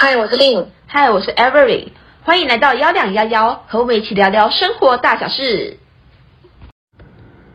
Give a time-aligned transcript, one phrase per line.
[0.00, 0.66] 嗨，我是 Lin。
[0.86, 1.88] 嗨，我是 Avery。
[2.22, 5.76] 欢迎来到幺两幺幺，和我们一起聊聊生活大小事。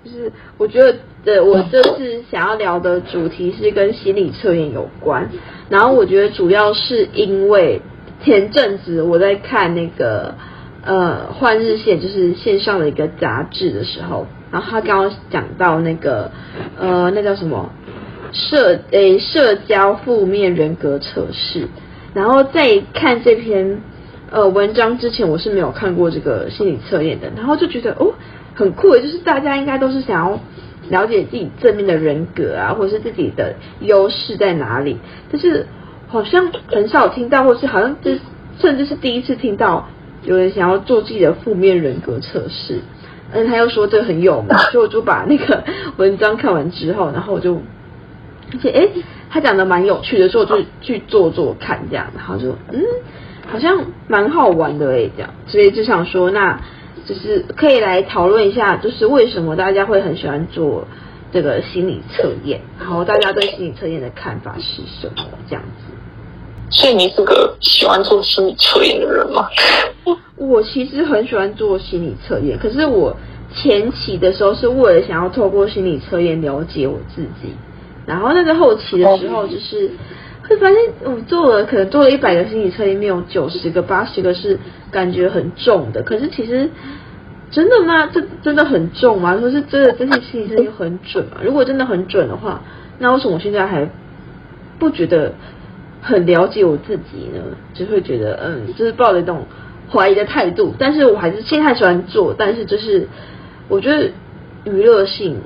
[0.04, 5.30] 就是我觉得，对，我这次想要聊的主题是跟心理测验有关。
[5.70, 7.80] 然后我觉得主要是因为
[8.26, 10.36] 前阵子我在看那个
[10.84, 16.30] 呃《换日线》，就是线上的一个杂志的时候，然后他刚刚讲到那个
[16.78, 17.70] 呃，那叫什么
[18.34, 21.70] 社诶社交负面人格测试。
[22.14, 23.82] 然后在看这篇
[24.30, 28.14] 呃文章之前，我是没有看过这个心理测验的，然后就觉得哦
[28.54, 30.40] 很酷，就是大家应该都是想要
[30.90, 34.98] 了解自己正面的人格啊，或者是自己的优势在哪里，
[35.32, 35.66] 但是
[36.08, 38.20] 好像很少听到，或是好像这
[38.60, 39.88] 甚至是第一次听到
[40.24, 42.82] 有人想要做自己的负面人格测试，
[43.32, 45.64] 嗯，他又说这个很有名，所以我就把那个
[45.98, 47.56] 文章看完之后，然 后我就
[48.54, 48.88] 而且哎。
[49.34, 52.84] 诶他讲的蛮有趣的，所以我就去做做看这样，然后就嗯，
[53.52, 56.62] 好像蛮好玩的诶，这样，所以就想说，那
[57.06, 60.88] 就是可以来讨论一下，就是为什么大家会很喜欢做
[61.32, 65.24] 这个心理测验，然后大家对心理测验的看法是什么？
[65.50, 65.94] 这样子。
[66.70, 69.48] 所以你是个喜欢做心理测验的人吗？
[70.38, 73.16] 我其实很喜欢做心理测验，可是我
[73.54, 77.54] 前期的时候是为了想要透过心理测验了解我自己。
[78.06, 79.90] 然后那个后期的时候，就是
[80.48, 84.60] 会发现我做了可能做了一百个心理测验，没有九十个、八十个是
[84.92, 86.04] 感觉很重的。
[86.04, 86.70] 可是其实
[87.50, 88.10] 真的吗？
[88.12, 89.38] 这真的很重吗？
[89.40, 91.38] 说是真的这些心理测验很准吗？
[91.44, 92.62] 如果真的很准的话，
[93.00, 93.90] 那为什么我现在还
[94.78, 95.34] 不觉得
[96.02, 97.42] 很了解我自己呢？
[97.74, 99.46] 就会觉得嗯，就是抱着一种
[99.90, 100.74] 怀疑的态度。
[100.78, 103.08] 但是我还是现在喜欢做，但是就是
[103.70, 104.12] 我觉得
[104.66, 105.38] 娱乐性。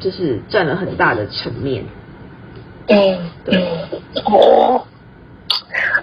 [0.00, 1.84] 就是占了很大的层面，
[2.88, 3.56] 嗯，对，
[4.24, 4.82] 哦，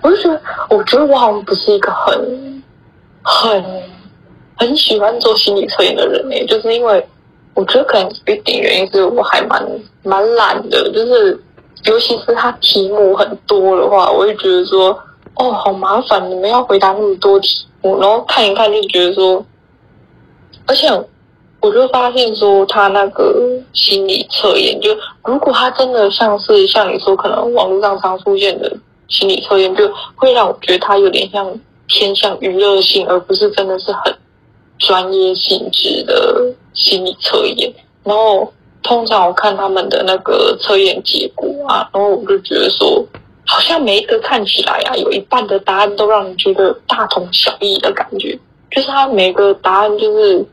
[0.02, 2.64] 我就觉得，我觉得我好像不是一个很、
[3.24, 3.64] 很、
[4.58, 7.06] 很喜欢做心理测验的人诶，就是因为
[7.54, 9.64] 我觉得可能有一点原因是我还蛮
[10.04, 11.40] 蛮懒的，就是
[11.86, 14.98] 尤其是他题目很多的话，我会觉得说，
[15.36, 19.46] 哦，好麻烦，你们要回答那么多题目，然后看一看就觉得说，
[20.68, 20.88] 而且。
[21.62, 23.40] 我就发现说，他那个
[23.72, 24.90] 心理测验，就
[25.24, 28.76] 如果他真的像是像你说，可能网络上常出现的
[29.08, 31.56] 心理测验，就会让我觉得他有点像
[31.86, 34.12] 偏向娱乐性，而不是真的是很
[34.80, 37.72] 专业性质的心理测验。
[38.04, 38.52] 然后
[38.82, 43.06] 通常我看他们的那个测验结果啊，然后我就觉得说，
[43.46, 48.36] 好像每一个看起来啊，有一半的答案都让你觉得大同小异的感觉，
[48.72, 50.44] 就是他每个答案就是。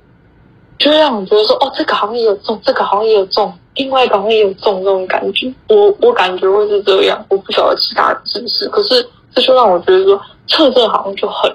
[0.79, 5.53] 就会让我觉得说，哦，这个好像也有中，这个好像也有中，另外一个好像也有中这种感觉。
[5.69, 8.69] 我我感觉会是这样，我不晓得其他的知识。
[8.69, 11.53] 可是这就让我觉得说，测这好像就很，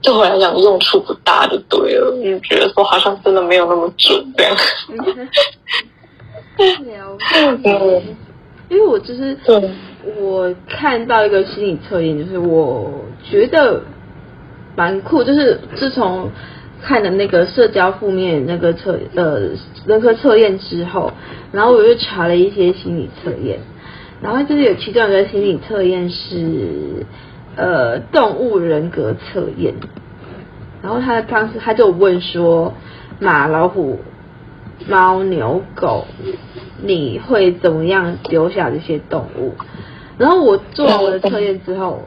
[0.00, 2.10] 对我来讲用处不大，就对了。
[2.24, 4.56] 就觉得说好像真的没有那么准这样。
[6.56, 7.18] 了
[7.62, 8.02] 解，
[8.70, 9.70] 因为我就是对
[10.18, 12.90] 我看到一个心理测验，就是我
[13.30, 13.82] 觉得
[14.74, 16.30] 蛮酷，就是自从。
[16.82, 19.50] 看了那个社交负面那个测呃
[19.86, 21.12] 人格测验之后，
[21.50, 23.58] 然后我又查了一些心理测验，
[24.22, 27.06] 然后就是有其中一个心理测验是
[27.56, 29.74] 呃动物人格测验，
[30.82, 32.74] 然后他当时他就问说
[33.18, 34.00] 马老虎
[34.86, 36.06] 猫牛狗
[36.82, 39.54] 你会怎么样丢下这些动物？
[40.18, 42.06] 然后我做完我的测验之后，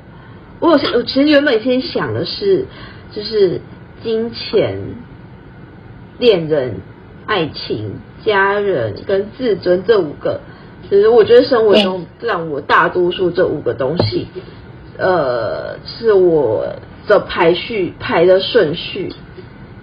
[0.60, 2.66] 我有我其实原本先想的是
[3.12, 3.60] 就是。
[4.04, 4.80] 金钱、
[6.18, 6.78] 恋人、
[7.26, 10.42] 爱情、家人跟自尊这五个，
[10.90, 14.28] 其实我觉得生活中让我大多数这五个东西，
[14.98, 16.76] 呃，是我
[17.08, 19.14] 的排序排的顺序。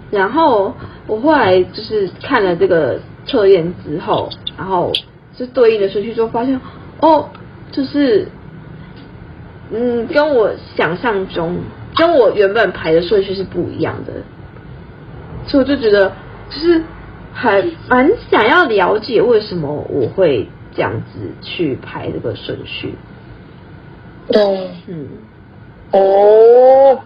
[0.09, 0.73] 然后
[1.05, 4.91] 我后来就是看了这个测验之后，然后
[5.37, 6.59] 是对应的顺序之后，发现
[7.01, 7.29] 哦，
[7.71, 8.27] 就是
[9.71, 11.57] 嗯，跟我想象中。
[11.97, 14.13] 跟我原本排的顺序是不一样的，
[15.47, 16.11] 所以我就觉得
[16.49, 16.81] 就是
[17.33, 22.93] 还蛮想要了解为什么我会这样子去排这个顺序。
[24.31, 25.07] 对，嗯，
[25.91, 26.99] 哦，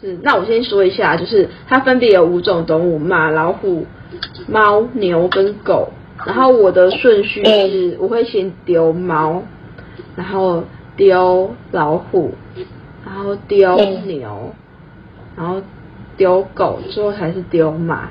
[0.00, 0.18] 是。
[0.22, 3.86] 那我先说一下，就是它分别有五种动物：马、老虎、
[4.48, 5.90] 猫、牛跟狗。
[6.26, 9.42] 然后我的顺序是，我会先丢猫，
[10.16, 10.64] 然后
[10.96, 12.34] 丢老虎。
[13.20, 13.76] 然后丢
[14.06, 14.54] 牛，
[15.36, 15.60] 然后
[16.16, 18.08] 丢狗，最后才是丢马。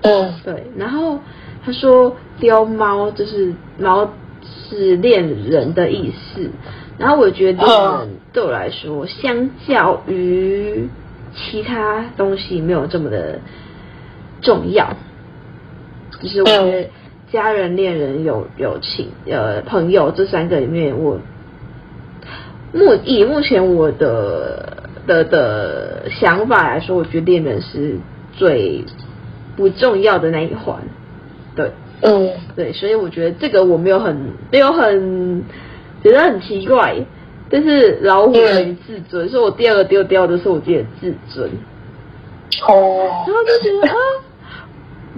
[0.00, 0.64] 嗯，对。
[0.78, 1.18] 然后
[1.62, 4.08] 他说丢猫就是猫
[4.40, 6.50] 是恋人的意思。
[6.96, 10.88] 然后我觉得恋人对我来说，相较于
[11.34, 13.40] 其他东西没有这么的
[14.40, 14.96] 重要。
[16.18, 16.88] 就是我觉得
[17.30, 21.18] 家人、恋人、友友情、呃朋友这三个里面，我
[22.72, 27.96] 目以目前我的的的想法来说，我觉得恋人是
[28.32, 28.84] 最
[29.56, 30.76] 不重要的那一环。
[31.54, 31.70] 对，
[32.00, 34.16] 嗯，对，所以我觉得这个我没有很
[34.50, 35.44] 没有很。
[36.04, 36.96] 觉得很奇怪，
[37.48, 41.48] 但是老虎等于自尊，所以我第二个丢掉的是我自己的自尊。
[42.66, 43.94] 哦，然后就觉得啊，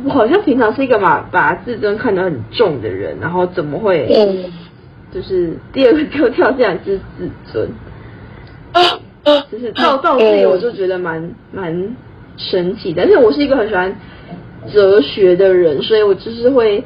[0.04, 4.52] 我好像平常是一个把把自尊看得很重的人，然后怎么会，嗯，
[5.14, 7.68] 就是第二个丢掉这样是自尊，
[9.50, 11.96] 就是到到这里我就觉得蛮蛮
[12.36, 13.04] 神奇的。
[13.04, 13.96] 但是我是一个很喜欢
[14.72, 16.84] 哲学的人，所以我就是会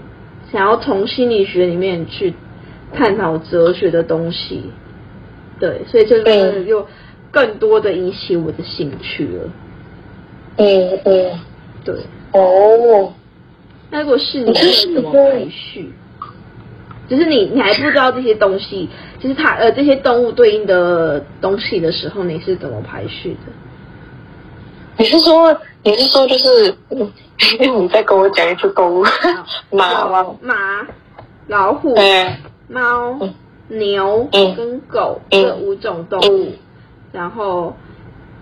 [0.52, 2.34] 想要从心理学里面去。
[2.90, 4.62] 探讨哲学的东西，
[5.60, 6.86] 对，所以这个又
[7.30, 9.50] 更多的引起我的兴趣了。
[10.56, 11.38] 嗯嗯，
[11.84, 11.94] 对。
[12.32, 13.12] 哦，
[13.90, 15.92] 那如果是你会怎么排序？
[17.08, 18.88] 就是你你还不知道这些东西，
[19.18, 23.52] 就是它呃这些动物对应的东西的时候，你是怎么排序的？
[24.98, 26.74] 你是说你是说就是
[27.74, 29.04] 你再跟我讲一次动物？
[29.70, 30.24] 马？
[30.42, 30.86] 马、
[31.46, 31.94] 老虎。
[31.94, 32.36] 对。
[32.70, 33.18] 猫、
[33.68, 36.52] 牛跟狗这五种动物，
[37.12, 37.74] 然后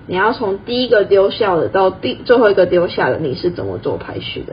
[0.08, 4.52] 你要从第一个丢下的到第最后一个丢下的，你是怎么做排序的？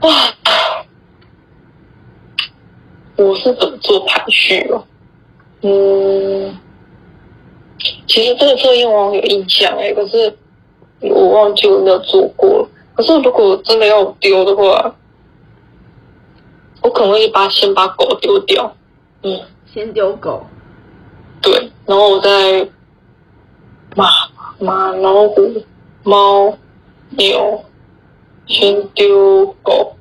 [0.00, 0.10] 哇，
[3.24, 4.84] 我是怎么做排序哦？
[5.62, 6.56] 嗯，
[8.06, 10.36] 其实这个测验我有印象哎，可是
[11.00, 12.68] 我忘记我有没有做过。
[12.94, 14.94] 可是如果真的要丢的话。
[16.82, 18.74] 我可能会把先把狗丢掉，
[19.22, 19.38] 嗯，
[19.70, 20.46] 先丢狗，
[21.42, 22.66] 对，然后我再
[23.94, 24.08] 马
[24.58, 25.62] 马老虎
[26.04, 26.56] 猫
[27.10, 27.62] 牛，
[28.46, 29.94] 先丢狗，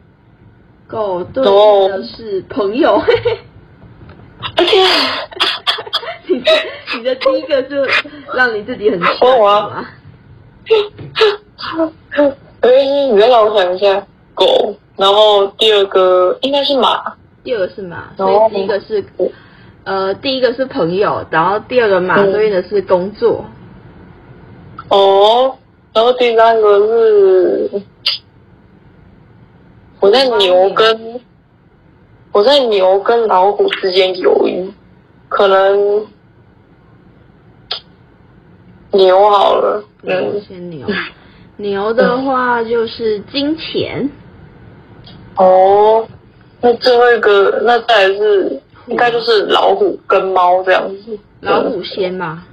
[0.89, 2.99] 狗对的是朋友，
[4.57, 4.77] 而且
[6.27, 6.43] 你
[6.97, 7.75] 你的第一个就
[8.33, 9.85] 让你自己很喜欢吗？
[12.61, 12.69] 哎，
[13.11, 14.03] 你再让我想一下，
[14.33, 14.75] 狗。
[14.97, 17.13] 然后第二个应该是马，
[17.43, 19.05] 第二个是马，所以第一个是，
[19.83, 23.45] 呃，第一个是朋友，然后第二个马对应的是工作。
[24.89, 25.55] 哦，
[25.93, 27.71] 然后第三个是，
[29.99, 31.19] 我在牛跟，
[32.31, 34.71] 我在牛跟老虎之间犹豫，
[35.27, 36.07] 可能
[38.91, 40.87] 牛好了，嗯，先牛，
[41.57, 44.09] 牛的话就是金钱。
[45.35, 46.07] 哦，
[46.61, 51.19] 那最后一个，那再来是应该就是老虎跟猫这样子。
[51.41, 52.43] 老虎先嘛？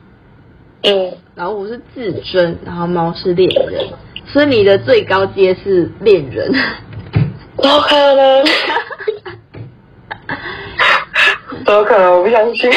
[0.83, 3.87] 嗯，老虎是自尊，然后猫是恋人，
[4.27, 6.53] 所以你的最高阶是恋人。
[7.57, 8.45] 怎么可能？
[11.65, 12.19] 怎么可能？
[12.19, 12.71] 我不相信。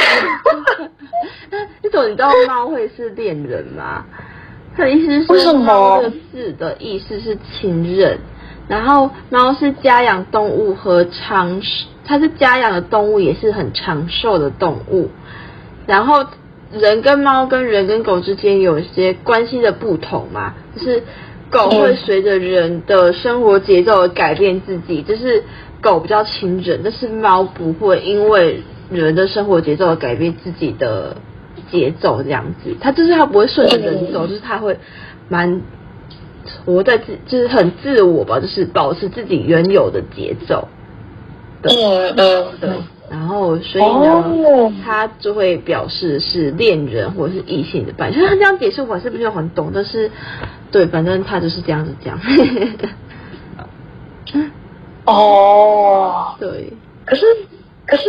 [1.81, 4.05] 这种你知道猫会是恋人吗？
[4.75, 8.19] 他的意思是，为什么这个字的意思是情人？
[8.67, 15.09] 然后猫是家养动物和长寿，它是家养的动物，也是很长寿的动物。
[15.87, 16.23] 然后
[16.71, 21.03] 人跟猫跟人跟狗之间有一些关系的不同嘛，就是
[21.49, 25.43] 狗会随着人的生活节奏而改变自己，就是
[25.81, 31.15] 狗比较亲人，但是猫不会因为人的生活节奏而改变自己的
[31.71, 32.75] 节奏这样子。
[32.79, 34.77] 它就是它不会顺着人走，就是它会
[35.27, 35.61] 蛮。
[36.65, 40.67] 活在自就是很自我吧，就是保持自己原有的节奏。
[41.61, 42.69] 对，嗯嗯，对。
[43.09, 48.15] 然后所以呢，哦、他就会表示是恋人或者是异性的伴侣。
[48.15, 49.71] 就是他这样解释，我是不是很懂？
[49.73, 50.11] 但是，
[50.71, 52.19] 对，反正他就是这样子讲。
[55.05, 56.71] 哦，对。
[57.05, 57.25] 可是，
[57.87, 58.03] 可是，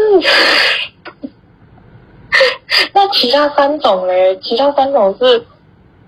[2.93, 4.39] 那其他三种嘞？
[4.43, 5.45] 其他三种是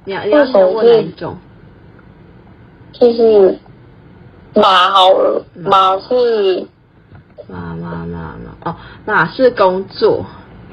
[0.04, 1.38] 你要你要问哪一种？
[2.92, 3.58] 就是
[4.54, 6.66] 马好了，马是
[8.64, 10.24] 哦，马是工作。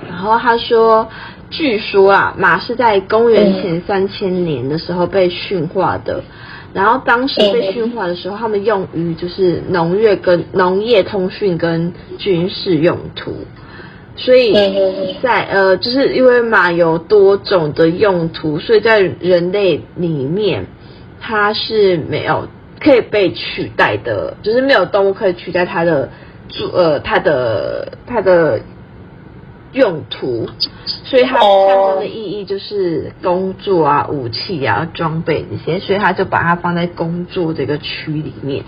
[0.07, 1.09] 然后他说，
[1.49, 6.23] 据说啊，马是在公元前三千年的时候被驯化的。
[6.73, 13.35] 然后当时被驯化的时候，他们用于就是农业跟农业通讯跟军事用途。
[14.15, 14.53] 所以
[15.21, 20.65] 在呃，就是因为马有多种的用途，所以在人类里面。
[21.21, 22.47] 它是没有
[22.79, 26.09] 可以被取代的，就是没有动物可以取代它的
[26.49, 28.59] 做呃它的它的
[29.71, 30.49] 用途，
[31.03, 38.63] 所以它象征的意义就是工作啊、武器啊、装备这些，所以他就把它放在工作这个区里面。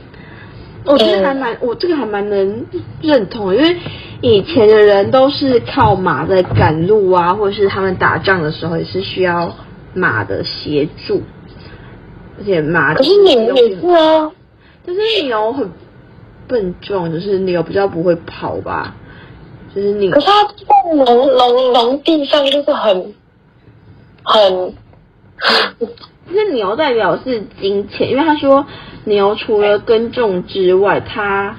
[0.85, 2.65] 我觉得还蛮，我这个还蛮能
[3.01, 3.77] 认同，因为
[4.21, 9.55] 以前的人都是靠马在赶路啊，或者是他们打仗的时候也是需要
[9.93, 11.21] 马的协助，
[12.39, 14.31] 而且马可是牛也是啊，
[14.85, 15.69] 但是牛很
[16.51, 18.93] 笨重，就是牛比较不会跑吧，
[19.73, 20.11] 就是你。
[20.11, 23.13] 可是它在农农农地上就是很
[24.23, 24.75] 很，
[26.27, 28.67] 其实牛代表是金钱，因为他说。
[29.03, 31.55] 牛除了耕种之外，它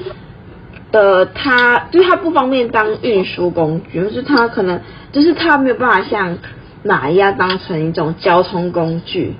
[0.93, 4.81] 的它就是它不方便当运输工具，就是它可能
[5.11, 6.39] 就是它没有办法像
[6.85, 9.35] 马一样当成一种交通工具。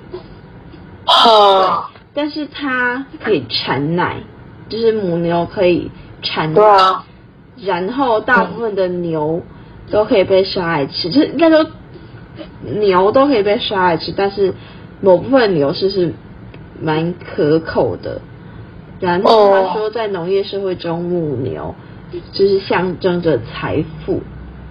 [1.05, 4.17] 哈，但是它可以产奶，
[4.69, 5.91] 就是母牛可以
[6.21, 6.55] 产奶。
[6.55, 7.05] 对啊。
[7.63, 9.41] 然后大部分的牛
[9.91, 11.65] 都可以被杀来吃，就是应该说
[12.61, 14.53] 牛都可以被杀来吃，但是
[15.01, 16.13] 某部分牛是是。
[16.81, 18.19] 蛮可口的，
[18.99, 21.75] 然后他说，在农业社会中，母牛
[22.33, 24.21] 就是象征着财富，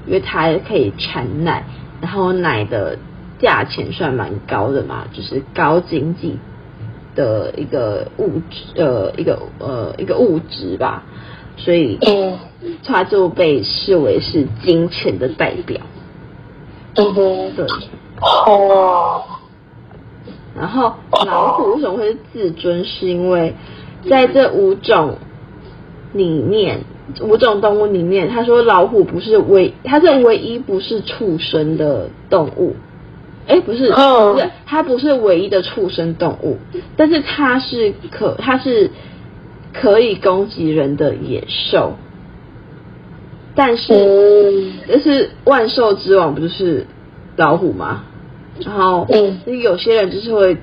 [0.04, 1.64] 因为它可以产奶，
[2.02, 2.98] 然后奶的
[3.38, 6.38] 价钱算蛮高的嘛，就是高经济
[7.14, 11.02] 的一个物质，呃，一个呃一个物质吧，
[11.56, 11.98] 所以
[12.84, 15.80] 它就被视为是金钱的代表。
[16.94, 17.66] 嗯哼，对，
[18.20, 19.22] 哦。
[20.54, 20.92] 然后
[21.26, 22.84] 老虎为什么会是自尊？
[22.84, 23.54] 是因为
[24.10, 25.16] 在这五种
[26.12, 26.84] 里面，
[27.22, 32.76] 五种动物里面，他说老虎不是唯，它是唯一不是畜生的动物。
[33.46, 36.58] 哎，不是，不是，它不是唯一的畜生动物，
[36.96, 38.90] 但是它是可，它是
[39.72, 41.94] 可以攻击人的野兽。
[43.54, 46.86] 但是，但是万兽之王不就是
[47.36, 48.04] 老虎吗？
[48.60, 50.56] 然后，嗯，有些人就是会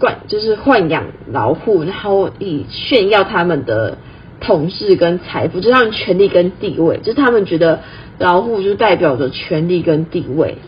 [0.00, 3.98] 惯，就是豢养老虎，然后以炫耀他们的
[4.40, 7.80] 统治跟财富，就是他们权力跟地位，就是他们觉得
[8.18, 10.58] 老虎就代表着权力跟地位。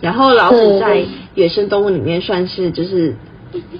[0.00, 3.14] 然后老虎在野生动物里面算是就是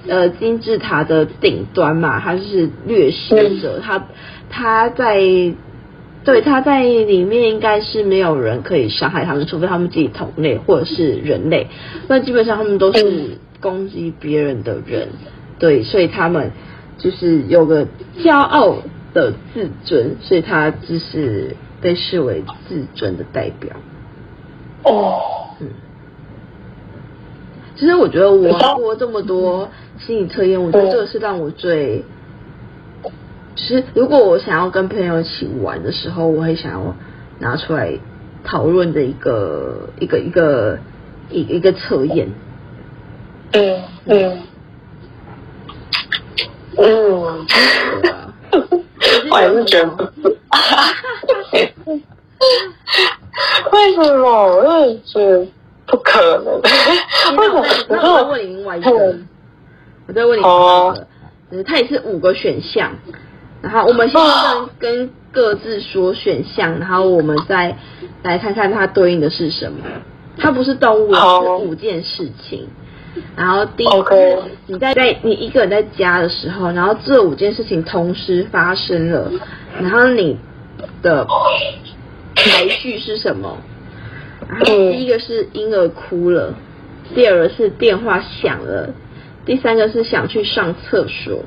[0.08, 4.06] 呃金字塔的顶端嘛，它就是掠食者，它
[4.50, 5.54] 它在。
[6.24, 11.66] 对，它在里面应该是没有人可以伤害他们，除非他们自己同类或者是人类。
[12.08, 15.08] 那基本上他们都是攻击别人的人，
[15.58, 16.50] 对，所以他们
[16.96, 17.86] 就是有个
[18.22, 18.76] 骄傲
[19.12, 23.76] 的自尊，所以它就是被视为自尊的代表。
[24.84, 25.43] 哦，嗯，
[27.76, 29.68] 其实我觉得我过这么多
[30.06, 32.04] 心理测验，我觉得这个是让我最。
[33.56, 36.96] 其实，如果我想要跟朋友一起玩的时候，我会想要
[37.38, 37.98] 拿出来
[38.42, 40.78] 讨论的一个一个一个
[41.30, 42.28] 一一个测验。
[43.52, 44.42] 嗯嗯
[46.76, 47.46] 嗯。
[49.30, 50.12] 我也是觉得。
[53.72, 54.46] 为什么？
[54.56, 55.46] 我也觉得
[55.86, 56.60] 不可能。
[57.36, 57.64] 为什么？
[57.88, 58.90] 那我再问你另外一个。
[60.06, 61.06] 我再问你另外一个。
[61.50, 62.90] 嗯，它也是五个选项。
[63.62, 64.28] 然后我们现在
[64.78, 67.76] 跟各自说选项，然后我们再
[68.22, 69.78] 来看看它对应的是什么。
[70.36, 71.20] 它不是动物，是
[71.64, 72.68] 五件事情。
[73.36, 79.30] 然后第一个，你在在你一个人在家的时候，然后这五件事情同时发生了，
[79.80, 80.36] 然后你
[81.00, 81.24] 的
[82.34, 83.56] 排序是什么？
[84.48, 86.54] 然后第一个是婴儿哭了，
[87.14, 88.94] 第二个是电话响了，
[89.44, 91.40] 第三个是想去上厕所。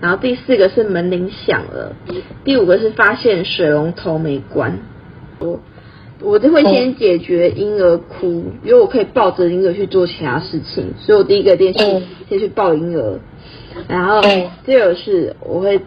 [0.00, 1.94] 然后第四个是门铃响了，
[2.42, 4.78] 第五个是发现水龙头没关。
[5.38, 5.60] 我
[6.22, 13.20] 我就会先解决婴儿哭，因为我可以抱着婴儿去做其他事情，所以我第一个电视先去抱婴儿。
[13.88, 14.22] 然后
[14.64, 15.80] 第二个是我会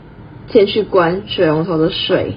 [0.51, 2.35] 先去关水龙头的水。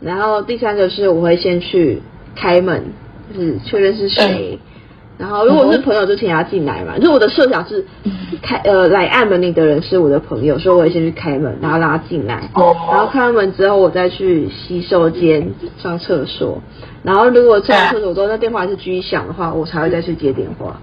[0.00, 2.02] 然后第三个是我会先去
[2.36, 2.84] 开门，
[3.34, 4.58] 就是确认是谁。
[5.18, 6.98] 然后，如果是朋友，就请他进来嘛。
[6.98, 7.86] 就我的设想是，
[8.42, 12.50] 开呃来按门铃的人是我的朋友，所以我会先去开门，然后让他进来。
[12.54, 16.60] 然后开完门之后，我再去洗手间上厕所。
[17.02, 20.78] 然后如果上完厕所之后，那电话还是继续响的话，我才会再去接电话。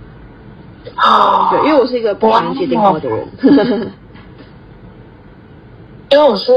[1.52, 3.28] 对，因为我是一个不喜欢接电话的人。
[6.10, 6.52] 因为我是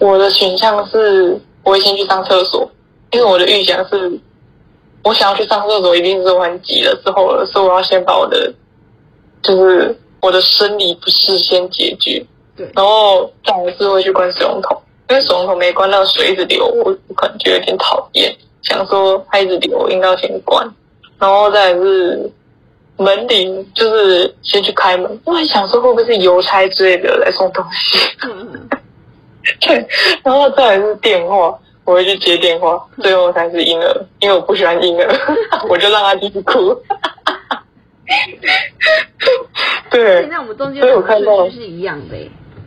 [0.00, 2.68] 我的选项是，我会先去上厕所，
[3.10, 4.20] 因为我的预想是。
[5.04, 8.52] 我想要去上厕所，一定是我很急了之后了，所以我要先把我的，
[9.40, 14.82] 就是我的生理不适先解决，对，然后再是会去关水龙头。
[15.08, 20.68] 因为水龙头没关，那个水一直流，我我感觉有点讨厌，想说它一直流，应该要先关，
[21.20, 22.28] 然后再来是
[22.96, 27.96] 门铃，就是先去开门，因为想说会不会是邮差之类的来送东西，
[29.60, 29.86] 对，
[30.24, 31.56] 然后再来是电话，
[31.86, 35.08] 我会去接电话，最后才是婴儿，因为我不喜欢婴儿，
[35.70, 36.76] 我就让他继续哭。
[39.90, 42.16] 对，现在我们中间的顺序是一样的。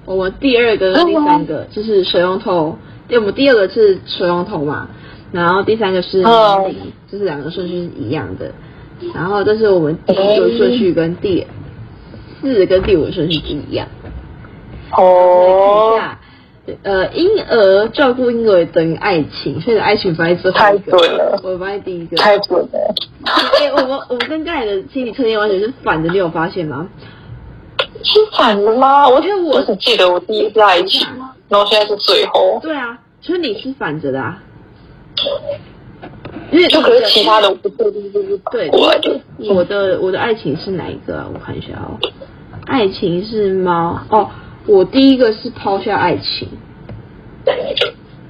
[0.05, 2.77] 我们第二个跟第三个就是水龙头，
[3.09, 4.87] 对，我们第二个是水龙头嘛，
[5.31, 8.51] 然后第三个是门铃，就是两个顺序是一样的。
[9.13, 11.45] 然后这是我们第一个顺序跟第
[12.41, 13.85] 四跟第五个顺序不一样。
[14.97, 15.99] 哦。
[16.83, 20.91] 呃，婴儿照顾婴儿等于爱情，所以爱情排在最后一个。
[20.91, 21.41] 太准了。
[21.43, 22.17] 我放在第一个。
[22.17, 22.95] 太准了。
[23.59, 26.87] 哎、欸，我们我们跟刚才的心理测验完全是反的，你有发现吗？
[28.03, 29.07] 是反的吗？
[29.09, 31.07] 我觉得我只记得我第一次爱情，
[31.49, 32.59] 然后现在是最后。
[32.61, 34.41] 对啊，所以你是反着的啊。
[36.51, 41.27] 因为就可是其他的我不确定就是对，我的我的爱情是哪一个啊？
[41.33, 41.99] 我看一下哦。
[42.65, 44.29] 爱情是猫哦。
[44.69, 46.47] 我第一个是抛下爱情。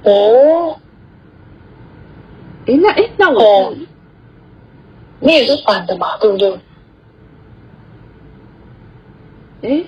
[0.04, 0.74] 哦。
[2.66, 3.76] 哎，那哎，那我是、哦、
[5.20, 6.16] 你也是反的嘛？
[6.18, 6.58] 对不对？
[9.62, 9.84] 哎，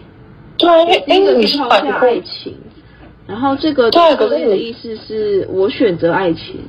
[0.59, 2.55] 对啊，因为你是抛下爱情，
[3.27, 6.61] 然后这个对，可是你的意思是我选择爱情。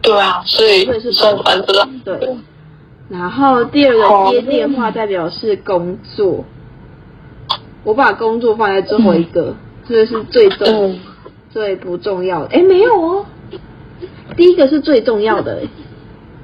[0.00, 1.88] 对啊，所以是算反的了。
[2.04, 2.36] 对。
[3.10, 6.42] 然后第二个接电话代表是工作。
[7.86, 9.54] 我把工作放在最后一个，
[9.88, 11.00] 这个、嗯、是最重、嗯、
[11.50, 12.48] 最不重要的。
[12.48, 13.24] 哎，没有哦，
[14.36, 15.62] 第一个是最重要的。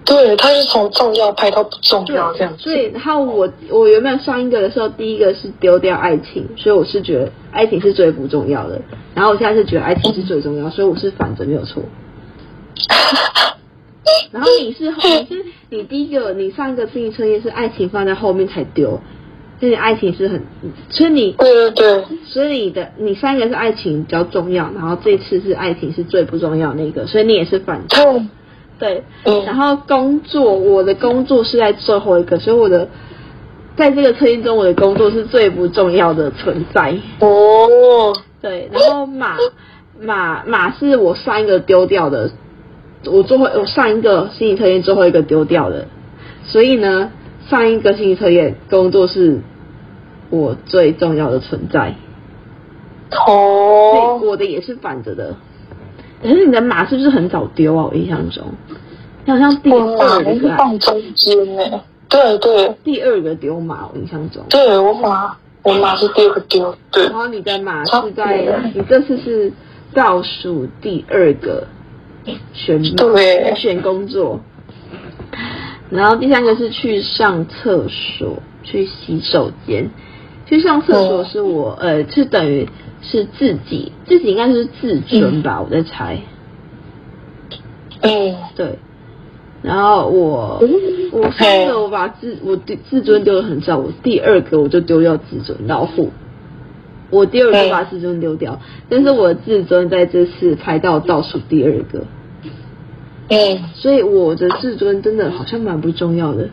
[0.04, 2.62] 对，他是从重要排到不重要这样子。
[2.62, 8.80] 所以，然后我我原本上一个的时候，第一个是丢掉爱情，所以我是觉得爱情是最不重要的。
[9.12, 11.82] 然后我现在是觉得爱情是最重要，所以我是反着没有错。
[14.30, 19.00] 然后你是你是你第一个，你上一个心理测验是爱情放在后面才丢。
[19.62, 20.42] 所以爱情是很，
[20.90, 22.02] 所以你对对。
[22.02, 27.80] 对，所以你的你三个是爱情比较重要，然后这次是爱情是最不重要那个，所以你也是反
[28.76, 32.88] 对，对，然后工作，我的工作是在最后一个，所以我的
[33.76, 36.96] 在这个测验中，我的工作是最不重要的存在。
[37.20, 39.36] 哦，对，然后马
[40.02, 42.32] 马马是我上一个丢掉的，
[43.04, 45.86] 我最后我上一个心理测验最后一个丢掉的，
[46.46, 47.12] 所以呢，
[47.48, 49.38] 上一个心理测验工作是。
[50.32, 51.95] 我最重要的存在，
[53.28, 55.36] 哦，我的也是反着的。
[56.23, 57.90] 可是你的马是不是很早丢啊？
[57.90, 58.42] 我印象中，
[59.26, 61.82] 你好像第二个是放中间呢。
[62.08, 64.42] 对对，第二个丢马，我印象中。
[64.49, 66.75] 对我马，我马是第二个丢。
[66.90, 67.04] 对。
[67.04, 69.52] 然后你的马是在，你这次是
[69.92, 71.66] 倒数第二个
[72.54, 74.40] 选，对，选工作。
[75.90, 79.90] 然后第三个是去上厕所，去洗手间。
[80.52, 82.69] 去上厕所是我，呃，是等于
[83.00, 86.21] 是自己，自己应该是自尊吧，嗯、我在猜。
[88.02, 88.78] 嗯，对。
[89.62, 90.62] 然后我，
[91.10, 92.54] 我三个我把自我
[92.91, 96.10] 自尊丢的很少，我第二个我就丢掉自尊，老虎。
[97.08, 98.60] 我第二个把自尊丢掉，
[98.91, 102.04] 但是我的自尊在这次排到倒数第二个。
[103.30, 106.50] 嗯，所以我的自尊真的好像蛮不重要的。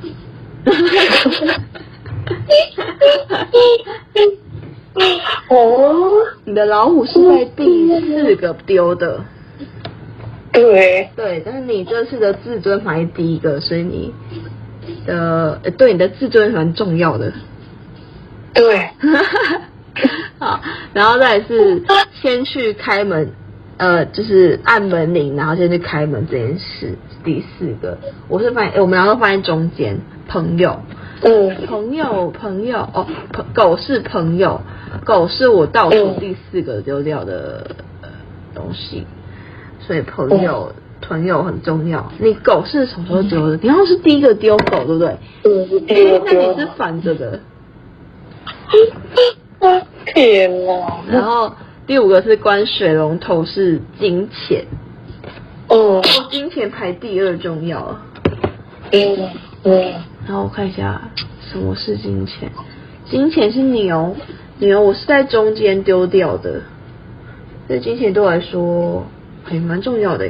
[5.50, 6.12] 哦，
[6.46, 9.24] 你的老虎是在第四个丢的，
[10.52, 11.10] 对。
[11.16, 14.14] 对，但是你这次的自尊排第一个，所以你
[15.06, 17.34] 的对你的自尊蛮重要的，
[18.54, 18.90] 对，
[20.40, 20.60] 好，
[20.94, 21.84] 然后再来是
[22.22, 23.32] 先去开门，
[23.78, 30.80] 呃，就是按门铃，然后先去开门这件事，第四个，我是发现，我们两个都放在中间，朋友。
[31.22, 34.62] 嗯，朋友，朋友，哦，朋狗是朋友，
[35.04, 37.76] 狗是我倒数第四个丢掉的
[38.56, 39.06] 东西，
[39.80, 42.12] 所以朋友，朋友很重要。
[42.20, 43.60] 你狗是什么时候丢的？
[43.62, 45.18] 你好像是第一个丢狗，对不对？
[45.44, 47.40] 嗯，哎，那你是反着的。
[50.06, 51.02] 天哪！
[51.12, 51.52] 然后
[51.86, 54.66] 第五个是关水龙头，是金钱。
[55.68, 56.02] 哦，
[56.32, 58.00] 金钱排第二重要。
[58.92, 59.30] 嗯
[59.64, 59.94] 嗯。
[60.30, 61.02] 然后我看一下
[61.52, 62.52] 什么是金钱，
[63.10, 64.16] 金钱是牛，
[64.60, 66.62] 牛我是在中间丢掉的，
[67.68, 69.04] 这金钱对我来说
[69.44, 70.30] 还蛮重要的。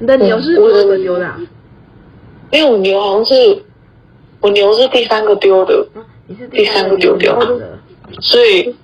[0.00, 1.24] 你的牛是第二个丢的？
[1.28, 1.38] 啊？
[2.50, 3.62] 因为我牛好像是
[4.40, 7.78] 我牛是第三个丢的，啊、你是第三个丢掉的，
[8.20, 8.74] 所以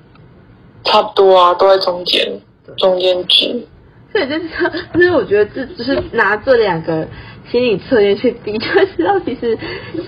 [0.85, 2.41] 差不多啊，都在中间，
[2.77, 3.67] 中间值。
[4.13, 4.49] 所以就是，
[4.95, 7.07] 就是我觉得这只是拿这两个
[7.51, 9.57] 心理测验去比，就会知道其实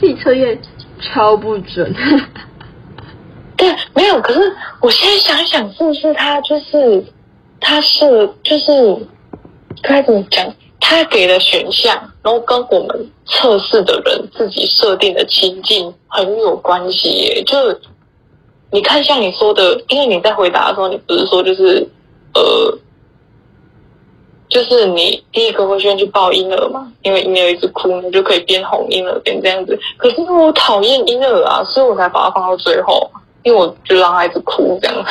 [0.01, 0.59] 心理测验
[1.01, 1.95] 超不准。
[3.57, 4.21] 对，没有。
[4.21, 4.41] 可是
[4.81, 7.05] 我现在想想，是不是他就是
[7.61, 8.71] 他是就是
[9.83, 10.47] 该怎么讲？
[10.81, 17.43] 他给的选项，然后跟我们测试的人自己设定的情境很有关系耶。
[17.45, 17.57] 就
[18.71, 21.89] 你看，像你说的，因为你在回答的时候，你不是说就是
[22.35, 22.79] 呃。
[24.53, 29.79] 就是你第一个会先去抱婴儿嘛，因为婴儿一直哭，你就可以边哄婴儿边这样子。
[29.97, 33.11] 可是因为我讨厌婴儿啊，所以我才把它放到最后，
[33.45, 35.05] 因为我就让他一直哭这样。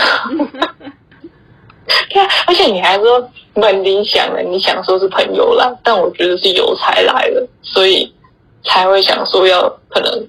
[2.13, 8.13] 对啊，而且你还说蛮理想的，你想说是朋友来，但我觉得是有才来了，所以
[8.63, 10.27] 才会想说要可能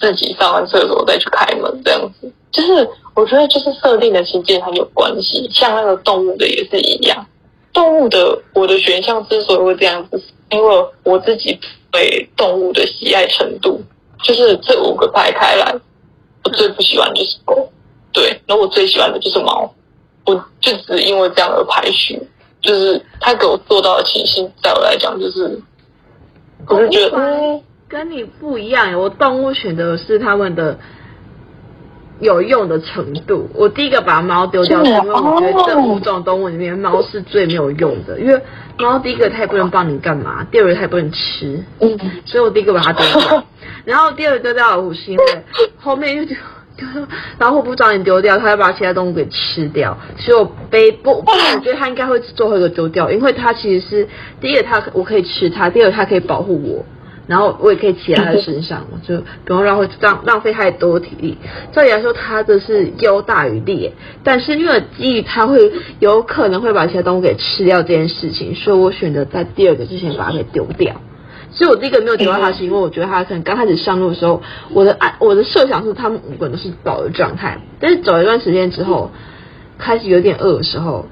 [0.00, 2.32] 自己上完厕所再去开门这样子。
[2.50, 7.26] 就是我觉得就是设定的情境很有关系，像那个动物的也是一样。
[7.76, 11.60] 动物的我的选项之所以会这样子，因为我自己
[11.90, 13.78] 对动物的喜爱程度，
[14.22, 15.76] 就是这五个排开来，
[16.42, 17.70] 我最不喜欢就是狗，
[18.14, 19.70] 对，然后我最喜欢的就是猫，
[20.24, 22.18] 我就只因为这样而排序，
[22.62, 25.60] 就是他给我做到的情形，在我来讲就是，
[26.68, 30.78] 我就觉得嗯，跟你不一样，我动物选的是他们的。
[32.20, 38.18] 有用的程度，我第一个把猫丢掉，是因为我觉得这五种动物里面，猫是最没有用的。
[38.18, 38.40] 因为
[38.78, 43.44] 猫第一个它也不能帮你干嘛，第二个它也不能吃，嗯，所以我第一个把它丢掉。
[43.84, 45.24] 然后第二个丢掉了，是因为
[45.78, 46.36] 后面又丢
[47.38, 54.08] 然后我不找你丢掉，它要把其他动物给吃掉，所以我背不，不， 我觉得它应该会最后一个丢掉，因为它其实是
[54.40, 56.84] 第一个，它我可以吃它，第二个它可以保护我。
[57.26, 61.36] 然后我也可以骑在他的身上， 就不用浪费浪浪费太多体力。
[61.72, 70.94] 照理来说，它的是优大于劣，但是因为基于它会有可能会把其他动物给吃掉这件事情，所以我选择在第二个之前把它给丢掉。
[71.50, 74.40] 所以我第一个没有丢掉它，是因为我觉得它可能刚开始上路的时候，
[74.72, 79.10] 我的按我的设想是它们五个人都是饱的状态，但是走一段时间之后，
[79.78, 81.06] 开始有点饿的时候，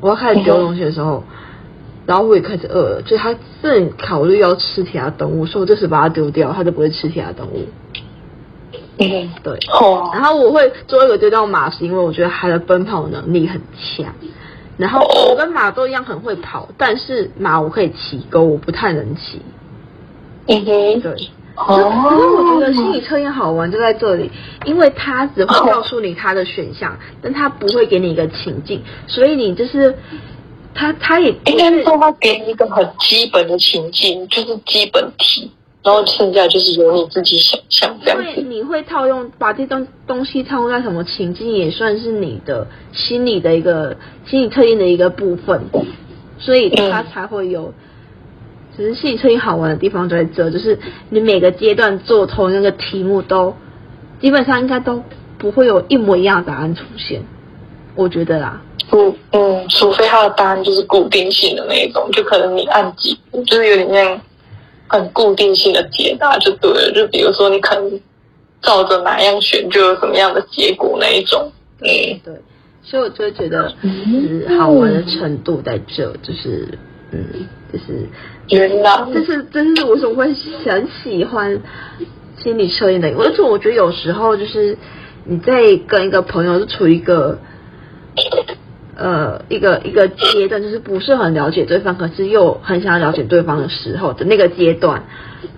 [0.00, 1.22] 我要开始丢东西的时候。
[2.08, 7.66] 然后我也开始饿了，就他正考虑要吃其他动物，所以我这时把它丢掉，他就不会吃其他动物。
[8.96, 9.52] 嗯，对。
[9.78, 10.08] 哦。
[10.14, 14.06] 然后我会做一个丢掉马，是因为我觉得它的奔跑能力很强。
[14.78, 19.42] 然后我跟马都一样很会跑，但是马我可以骑，狗我不太能骑。
[20.46, 21.00] 嗯哼。
[21.02, 21.12] 对。
[21.56, 21.92] 哦。
[22.08, 24.30] 可是我觉得心理测验好玩就在这里，
[24.64, 29.94] 因为它只会告诉你它的选项，但它不会给你一个情境，所以你就是。
[30.78, 35.50] 他他也应该说，他给你一个很基本的情境，就是基本题，
[35.82, 38.24] 然后剩下就是由你自己想象这样子。
[38.30, 45.60] 因为你会套用把这东东西套用在什么情境，也算是你的心理的一个心理测验的一个部分，
[46.38, 47.74] 所以他才会有。
[48.76, 50.78] 只是心理测验好玩的地方就在这，就是
[51.10, 53.52] 你每个阶段做同样的题目都
[54.20, 55.02] 基本上应该都
[55.36, 57.22] 不会有一模一样的答案出现，
[57.96, 58.62] 我觉得啦。
[58.90, 64.20] 不，嗯，除非他的答案就是固定性的那一种，就可能你按几步，就是有点像
[64.86, 66.92] 很固定性的解答就对了。
[66.94, 68.00] 就比如说你可能
[68.62, 71.52] 照着哪样选，就有什么样的结果那一种。
[71.80, 71.86] 嗯，
[72.24, 72.34] 对。
[72.82, 76.66] 所以我就会觉得，嗯好玩的程度在这，就是，
[77.12, 78.08] 嗯，就是
[78.48, 81.60] 原来，这是这是为什么会很喜欢
[82.42, 84.78] 心理测验的，而且我觉得有时候就是
[85.24, 87.38] 你在跟一个朋友是处于一个。
[88.98, 95.04] 呃，一个一个阶段，就是不是很了解对方，可是又很想要了解对方的时候的那个阶段，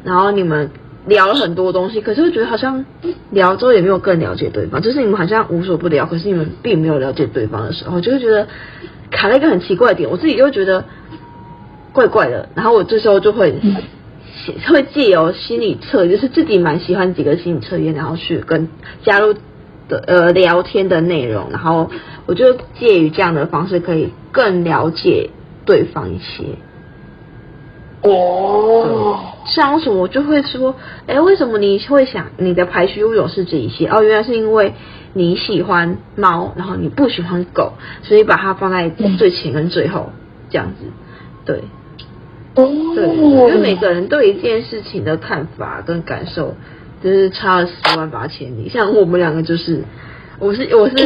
[0.04, 0.70] 然后你们
[1.06, 2.84] 聊了很多东西，可是我觉得好像
[3.30, 8.46] 聊之后也没有更了解对方，就是你们好像无所不聊，可是你们并没有了解对方的时候，就会觉得
[9.10, 10.84] 卡在一个很奇怪的点，我自己就会觉得
[11.92, 13.58] 怪怪的，然后我这时候就会
[14.68, 18.68] 会借由心理测，就是自己蛮喜欢几个心理测验，然后去跟
[19.02, 19.34] 加入
[19.90, 21.90] 的呃聊天的内容，然后。
[22.26, 25.30] 我就介于这样的方式，可以更了解
[25.64, 26.44] 对方一些。
[28.02, 30.76] 哦，像为什么我就会说，
[31.08, 33.88] 哎、欸，为什么你会想你的排序物种是这一些？
[33.88, 34.74] 哦，原来是因为
[35.12, 37.72] 你喜欢猫，然后你不喜欢狗，
[38.02, 40.12] 所以把它放在最前跟最后
[40.50, 40.84] 这样子。
[41.44, 41.64] 对，
[42.54, 46.54] 对，因为每个人对一件事情的看法跟感受，
[47.02, 48.68] 就是差了十万八千里。
[48.68, 49.82] 像我们两个就是。
[50.42, 50.96] 我是我是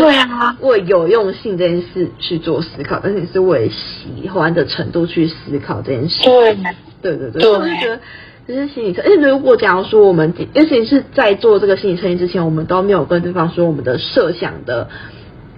[0.61, 6.23] 为有用性这件事去做思考，但是你是为喜欢的程度去思考这件事。
[6.23, 6.57] 对
[7.03, 7.99] 对对对，我是觉得
[8.47, 9.03] 就是心理测。
[9.03, 14.89] 而且如果假如说我们，尤其是在做这个心理测验之前，我们都没有跟对方说我们的设想的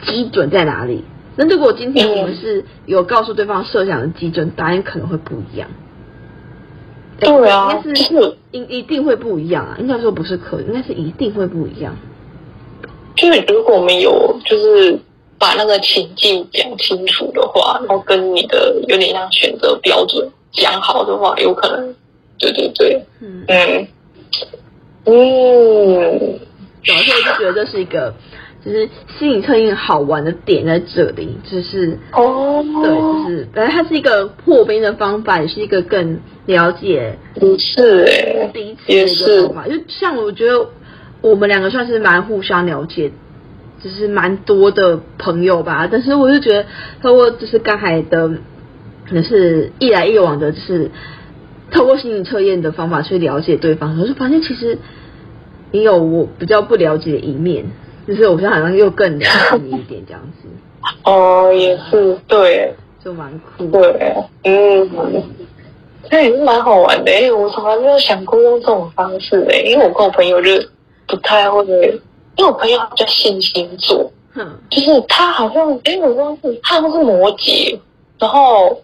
[0.07, 1.05] 基准在哪里？
[1.37, 5.69] 那如果今天我们是有告诉对方设想的基准，答案可能会不一样。
[7.19, 9.77] 对啊，应该是一一定会不一样啊！
[9.81, 11.97] 应该说不是可，应该是一定会不一样。
[13.17, 14.99] 就是如果我们有就是
[15.39, 21.95] 把那个情境讲清楚的话，然后跟你的有点像选择标准讲好的话，有可能，
[22.39, 23.89] 对对对，嗯嗯
[25.07, 26.39] 嗯，
[26.85, 28.13] 所以我就觉得这是一个。
[28.67, 39.69] 就是心理测验好玩的点在这里，就是哦，对，就是反正它是一个破冰的方法，也是一个更了解不是哎，彼此的一个方法。
[39.69, 40.67] 就像我觉得
[41.21, 43.13] 我们两个算是蛮互相了解，
[43.81, 45.89] 就是蛮多的朋友吧。
[45.89, 46.67] 但是我就觉得
[47.01, 50.91] 透过就是刚才的，可能是一来一往的，就是
[51.71, 54.77] 透过心理测验的方法去了解对方，我就发现其实
[55.71, 57.67] 你有我比较不了解的一面。
[58.07, 60.49] 就是我现在好像又更了解你一点这样子，
[61.05, 62.73] 哦，也是对，
[63.05, 64.15] 就蛮酷，对，
[64.45, 64.91] 嗯，
[66.11, 67.11] 那也是蛮好玩的。
[67.11, 70.51] 哎，我从来没有想过用这种方式诶，因为我跟我朋友就
[71.07, 71.65] 不太会，
[72.37, 77.79] 因为我朋友比较信星座，嗯，就是他好像，哎，我忘记他好像是摩羯，
[78.19, 78.81] 然后。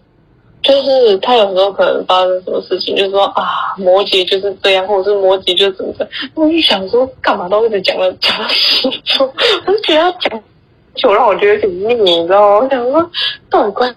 [0.62, 6.09] 就是他有时候可能发生什么事情，就是说啊，摩羯就是这样，或者是摩羯就是怎么的。
[6.35, 9.27] 我就想说，干嘛都一直讲了讲星座，
[9.66, 10.40] 我就觉得他讲
[10.94, 12.64] 就让我觉得挺腻，你知道吗？
[12.64, 13.11] 我想说，
[13.51, 13.96] 到底关，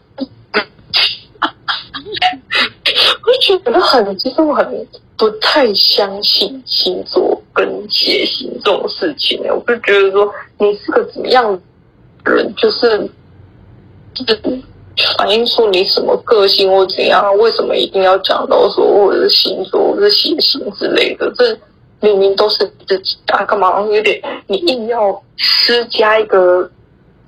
[3.24, 9.40] 我就觉得很，其实我很不太相信星座跟血型这种事情。
[9.44, 11.54] 我就觉得说，你是个怎么样
[12.24, 13.08] 的人，就是
[14.16, 14.62] 就是。
[15.18, 17.38] 反映出你什么个性或怎样？
[17.38, 21.32] 为什么一定要讲到说我是星座，我是血型之类的？
[21.36, 21.58] 这
[22.00, 26.70] 明明都是自己啊，干嘛有点你硬要施加一个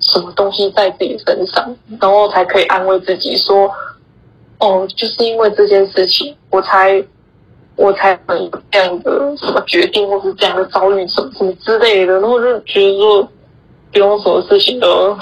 [0.00, 3.70] 什么东西在自己身上，然后才可以安慰自己说
[4.60, 7.04] ：“哦，就是因为这件事情，我才
[7.76, 13.28] 我才有这样的什么决定，或是这样的遭遇，什么什么之类的。”然后就觉得说，
[13.92, 15.14] 不用什么事情都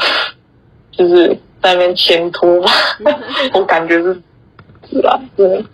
[0.93, 1.37] 就是。
[1.67, 2.71] 在那边牵拖吧，
[3.55, 4.23] 我感觉是
[4.89, 5.21] 是吧？
[5.37, 5.65] 对，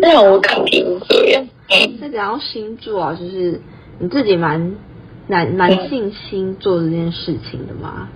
[0.00, 1.44] 那我感觉是这样。
[1.98, 3.60] 那讲到星座啊，就是
[3.98, 4.76] 你自己蛮
[5.26, 8.08] 蛮蛮信星座这件事情的吗？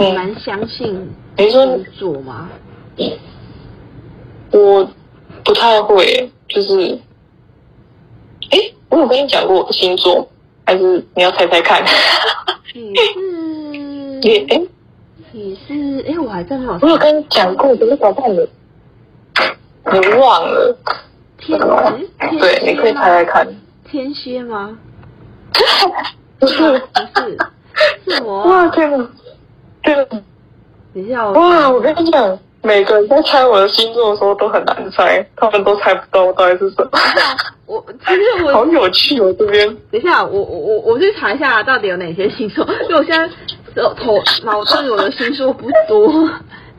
[0.00, 2.48] 你蛮相信星座吗？
[4.50, 4.90] 我
[5.44, 6.98] 不太会，就是，
[8.50, 10.28] 哎，我有跟你讲过我的星座，
[10.66, 11.84] 还是你要猜猜看？
[12.74, 14.18] 你是？
[14.20, 14.60] 你哎？
[15.38, 16.76] 你是哎，我还真没有。
[16.82, 18.40] 我有跟你讲过，可是搞不好你
[19.92, 20.76] 你忘了。
[21.38, 22.38] 天蝎？
[22.40, 23.46] 对，你可以猜猜看。
[23.88, 24.76] 天蝎吗？
[26.40, 28.42] 不是，不是，是我。
[28.48, 29.08] 哇天哪！
[29.84, 30.20] 对了，等
[30.94, 31.30] 一下。
[31.30, 36.90] 哇，我跟你讲，每个人在猜我的星座的时候都很难猜，他们都猜不到我到底是什么。
[37.66, 39.68] 我其实我 好有趣哦，这边。
[39.92, 43.30] 等一下，我我我我去查一下到底有哪些星座，因为我现在。
[43.94, 46.12] 头脑中有的星座不多，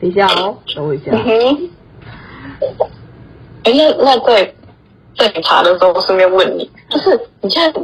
[0.00, 1.10] 等一下哦，等我一下。
[1.12, 1.70] 嗯
[3.64, 4.54] 哎，那那在
[5.16, 7.80] 在你查的时候，我顺便问你，就是你现在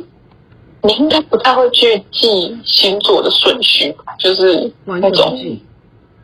[0.82, 4.14] 你应该不太会去记星座的顺序吧？
[4.18, 5.62] 就是完全不记，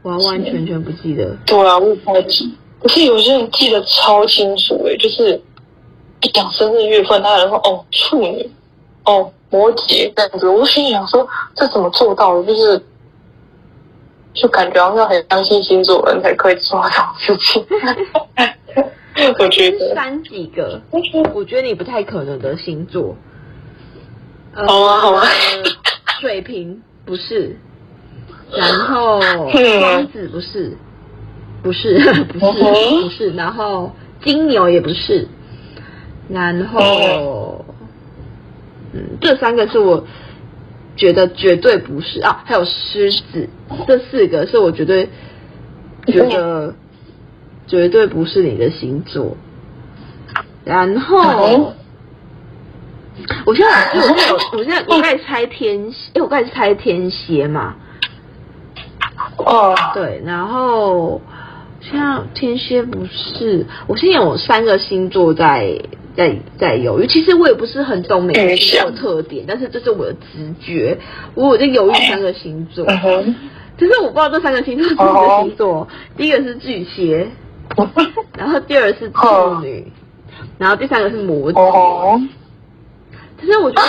[0.03, 1.37] 完完全全不记得。
[1.47, 2.53] 对啊，我不太记。
[2.83, 5.41] 可是有些人记得超清楚哎，就是
[6.23, 8.51] 一讲生日月份，他还说哦处女，
[9.05, 9.31] 哦。
[9.53, 12.47] 摩羯这样子，我心里想说，这怎么做到的？
[12.47, 12.83] 就是，
[14.33, 17.67] 就感觉好像很相信星座的人才可以做到这种事情。
[19.39, 20.81] 我觉得三几个，
[21.35, 23.15] 我觉得你不太可能的星座。
[24.55, 25.27] 好啊，好啊。
[26.19, 27.55] 水瓶不是，
[28.51, 29.21] 然后
[29.53, 30.75] 双子不是，
[31.63, 32.63] 不是，不是，
[33.03, 33.93] 不是，然后
[34.25, 35.29] 金牛也不是，
[36.31, 37.42] 然后。
[38.93, 40.07] 嗯，这三个是我
[40.97, 43.49] 觉得绝对不是啊，还有狮子，
[43.87, 45.09] 这四个是我绝对
[46.07, 46.75] 觉得
[47.67, 49.37] 绝对不是你的星座。
[50.65, 51.73] 然后，
[53.47, 57.75] 我现在我现在我现在我开始猜天蝎，因为我开始猜天蝎嘛。
[59.39, 61.21] 哦，对，然后
[61.81, 65.81] 像天蝎不是，我现在有三个星座在。
[66.17, 70.99] 在在犹豫，其实我也不是很懂每个星座特点，但是这是我的直觉，
[71.35, 72.87] 我我在犹豫三个星座，
[73.79, 77.29] 其实我不知道这三个星座是什么星座，第一个是巨蟹，
[78.37, 79.91] 然后第二个是处女，
[80.59, 82.21] 然后第三个是摩羯。
[83.41, 83.89] 其实我觉得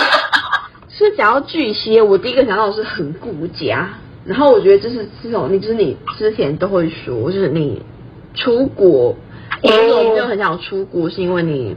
[0.88, 3.88] 是讲到巨蟹，我第一个想到的是很顾家，
[4.24, 7.82] 然后我觉得就是这种，你就是你之前都会说，就是你
[8.34, 9.14] 出国，
[9.62, 11.76] 为什么没有很想出国，是因为你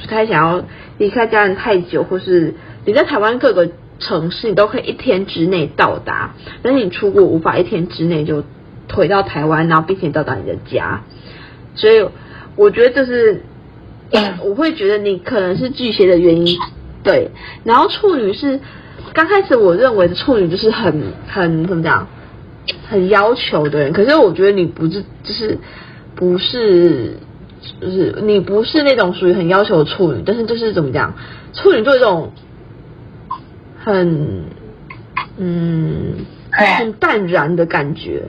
[0.00, 0.64] 不太想要
[0.98, 8.44] 离开家人太久，或是你在台湾各个城市你都可以一天之内到达，但是你出国无法一天之内就
[8.92, 11.02] 回到台湾，然后并且到达你的家，
[11.74, 12.08] 所以
[12.56, 13.42] 我觉得这是。
[14.12, 16.58] 嗯， 我会觉得你可能是巨蟹的原因，
[17.04, 17.30] 对。
[17.62, 18.58] 然后处女是
[19.12, 22.08] 刚开始我认为的处女就是很很怎么讲，
[22.88, 23.92] 很要求的人。
[23.92, 25.56] 可是我觉得你不是，就是
[26.16, 27.18] 不是，
[27.80, 30.22] 就是你不是那种属于很要求的处女。
[30.24, 31.12] 但是就是怎么讲，
[31.54, 32.30] 处女座这种
[33.78, 34.44] 很
[35.36, 36.14] 嗯
[36.50, 38.22] 很淡然的感觉。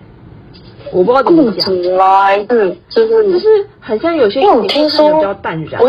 [0.92, 3.48] 我不知道怎么讲，来，嗯，就是就是
[3.80, 5.88] 很像有些，因为我听说比较淡然，我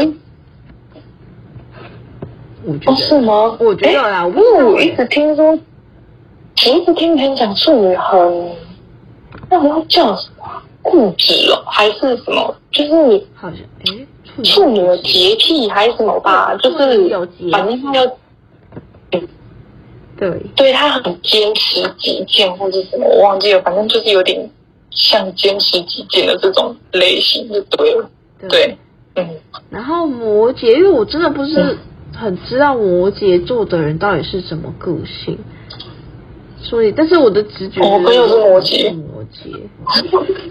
[2.64, 3.56] 我觉得是吗？
[3.58, 5.58] 我觉得啦，因为我一直听说，我
[6.70, 8.50] 一直听别人讲处女很，
[9.50, 12.54] 那我要叫什么固执哦，还是什么？
[12.70, 14.06] 就是你好像哎，
[14.44, 16.54] 处女的洁癖还是什么吧？
[16.56, 17.08] 就是
[17.50, 18.06] 反正他要，
[20.16, 24.50] 对，对他很坚持己见或者什么，我忘记了，反正就是有点。
[24.94, 28.76] 像坚持己见的这种类型就对了，对，
[29.14, 29.26] 对，嗯。
[29.70, 31.78] 然后摩羯，因为我真的不是
[32.14, 35.38] 很知道摩羯座的人到底是什么个性，
[36.62, 39.60] 所以，但是我的直觉，我朋友是摩羯，摩羯，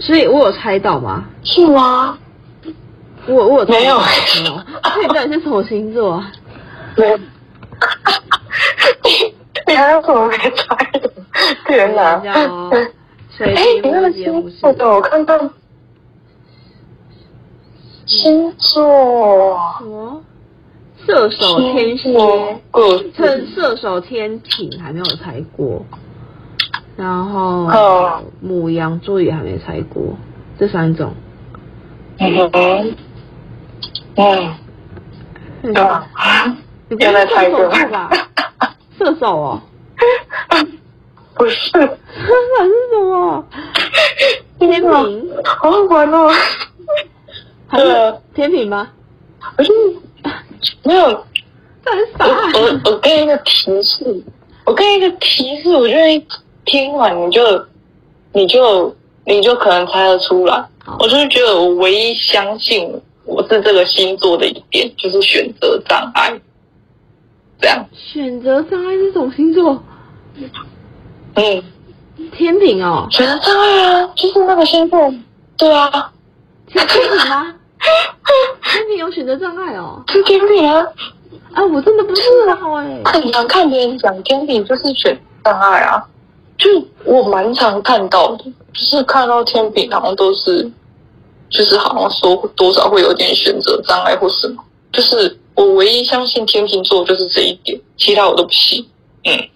[0.01, 1.23] 所以我有猜到吗？
[1.43, 2.19] 是吗？
[3.27, 3.97] 我我有没有？
[3.97, 6.31] 那你到底是什么星座啊？
[6.97, 7.17] 没有。
[7.17, 7.23] 你
[9.67, 10.51] 你还有什么没猜
[10.99, 11.11] 的？
[11.67, 12.21] 天哪！
[13.39, 15.35] 哎，你那个星座的，我看到
[18.05, 20.21] 星座什么？
[21.05, 22.13] 射手、天蝎、
[23.15, 25.85] 趁射手、天平还没有猜过，
[26.95, 27.69] 然后
[28.39, 30.17] 母羊座也还没猜过，
[30.59, 31.13] 这三种。
[32.19, 32.95] 嗯嗯
[34.15, 34.53] 嗯，
[35.63, 36.07] 对吧？
[36.89, 38.09] 你不要猜过吧？
[38.99, 39.61] 射手哦。
[41.35, 41.87] 不是，那
[42.67, 43.43] 是什么？
[44.59, 44.89] 天平，
[45.43, 46.29] 好好玩哦。
[47.67, 48.87] 还是天平吗？
[49.57, 49.71] 不是，
[50.83, 51.25] 没有。
[51.83, 52.27] 这很傻。
[52.27, 54.23] 我我我给你一个提示，
[54.65, 56.27] 我给你一个提示，我觉得
[56.65, 57.65] 听完你就
[58.33, 58.95] 你就
[59.25, 60.63] 你就可能猜得出来。
[60.99, 66.39] 我就是觉得我唯一相信我是这个星座的一点，就是选择障碍。
[67.59, 67.85] 这样。
[67.93, 69.83] 选择障碍是什么星座？
[71.35, 71.63] 嗯，
[72.31, 75.13] 天平哦，选择障碍啊，就是那个星座，
[75.57, 76.11] 对啊，
[76.67, 77.55] 天平吗？
[78.63, 80.85] 天秤有选择障碍哦，是天秤啊，
[81.53, 86.03] 啊，我真的不知道哎，很常看别人讲天秤就是选障碍啊，
[86.57, 86.69] 就
[87.03, 90.69] 我蛮常看到的，就是看到天平好像都是，
[91.49, 98.85] 就是好像说多少会有点选择障碍或什么，就是我唯一相信天秤座就是这一点，其他我都不信，
[99.25, 99.47] 嗯。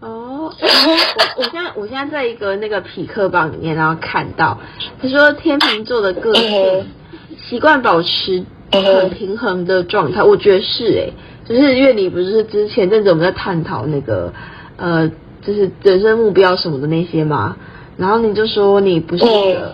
[0.00, 0.52] 我
[1.38, 4.58] 我现在我现在在一个那个匹克榜里面，然后看到
[5.00, 6.86] 他说天秤座的个性
[7.48, 11.12] 习惯保持很平衡的状态，我觉得是哎、欸，
[11.44, 14.32] 就是因为你不是之前阵子我们在探讨那个
[14.76, 15.08] 呃，
[15.42, 17.56] 就是人生目标什么的那些嘛，
[17.96, 19.24] 然后你就说你不是，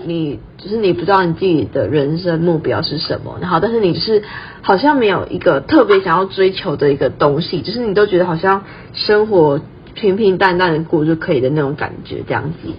[0.05, 4.23] 你就是你不知道你自己的人生目标是什么，然后但是你就是
[4.63, 9.61] 好像没有一个特别想要追求的一个东西，就是你都觉得好像生活。
[9.93, 12.71] 平平淡淡的过就可以的那种感觉，这样子。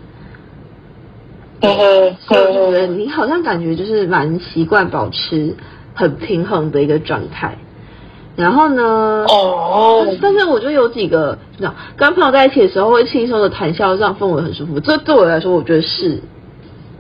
[1.62, 5.56] 嗯嗯，所以我觉得你好像感觉就是蛮习惯保持
[5.94, 7.58] 很平衡的一个状态。
[8.36, 14.80] 然后呢，哦，但是我觉得有几个，这样跟朋友在一起的时候会轻松的谈笑，这样氛围很舒服。
[14.80, 16.22] 这对我来说，我觉得是。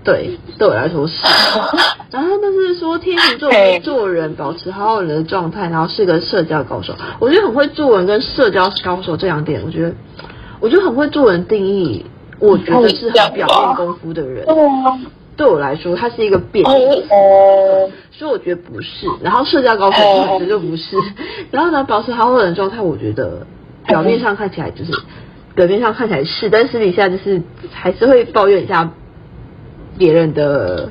[0.03, 1.13] 对，对我来说是。
[2.11, 6.95] 然后，但是说天秤座会做人，保持好好人的状态，然后是个社交高手。
[7.19, 9.93] 我觉得很会做人跟社交高手这两点，我觉得，
[10.59, 12.03] 我觉得很会做人定义，
[12.41, 14.45] 我觉得是很表面功夫的人。
[15.37, 16.71] 对我来说，他是一个变体。
[18.11, 19.07] 所以我觉得不是。
[19.21, 19.99] 然后社交高手
[20.39, 20.97] 绝对不是。
[21.49, 23.47] 然后呢，保持好好人的状态，我觉得
[23.87, 24.91] 表面上看起来就是，
[25.55, 28.91] 表面上看起来是，但私底下就是还是会抱怨一下。
[29.97, 30.89] 别人的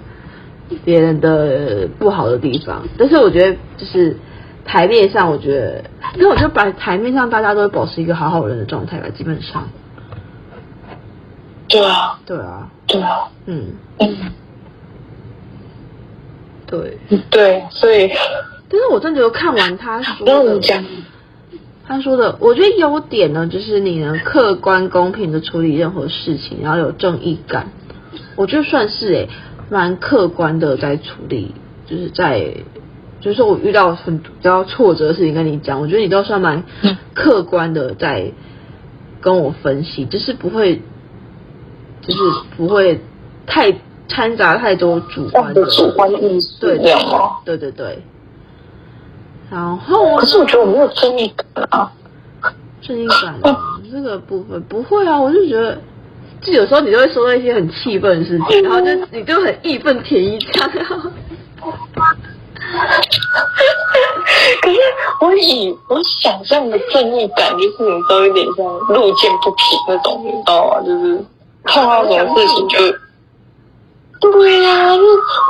[0.85, 4.17] 别人的不好的地方，但是我觉得就是
[4.65, 5.83] 台面上，我觉得，
[6.17, 9.69] 因为我觉得摆台面上大家都会保持一个好好人的状态吧，基本上。
[11.71, 13.67] 对啊，对啊，对啊，嗯。
[14.01, 14.17] 嗯，
[16.67, 16.99] 对。
[17.31, 18.11] 对，所以，
[18.69, 20.61] 但是我真的觉得看完他说的，
[21.87, 27.69] 他说的，我觉得优点呢，就是你能客观公平的处理任何事情，然后有正义感。
[28.37, 29.29] 我觉得算是诶，
[29.71, 31.55] 蛮客观的在处理，
[31.87, 32.55] 就是在，
[33.21, 36.65] 就是说我遇到很比较挫折的事情跟你讲，我觉得你都算蛮
[37.15, 38.33] 客观的在
[39.21, 40.81] 跟我分析，就是不会，
[42.03, 42.21] 就是
[42.57, 43.01] 不会
[43.47, 43.73] 太
[44.09, 46.95] 掺杂太多主观的主观意识，对对
[47.45, 48.03] 对对对。
[49.51, 51.93] 然后，可是我觉得我没有正义感啊，
[52.81, 53.35] 正义感
[53.91, 55.77] 这个部分不会啊，我就觉得，
[56.41, 60.71] 就有时候你就会说到一些很气愤的事情， 然后就你就很义愤填膺这样。
[64.63, 64.79] 可是
[65.21, 70.81] 我以我想象的正义感，就是你都有点像路见不平那种，你知道吗？
[70.87, 71.21] 就是
[71.65, 72.79] 看到什么事情就。
[74.21, 75.03] 对呀、啊，就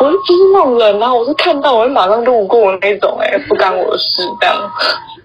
[0.05, 4.71] 我就不是那种人啊，我是看到我会马上路过那种、欸，哎，不干我的事这样。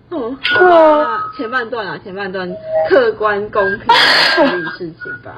[0.09, 2.51] 嗯，对啊，前半段啊，前半段
[2.89, 3.87] 客观公平
[4.35, 5.35] 处理事情吧。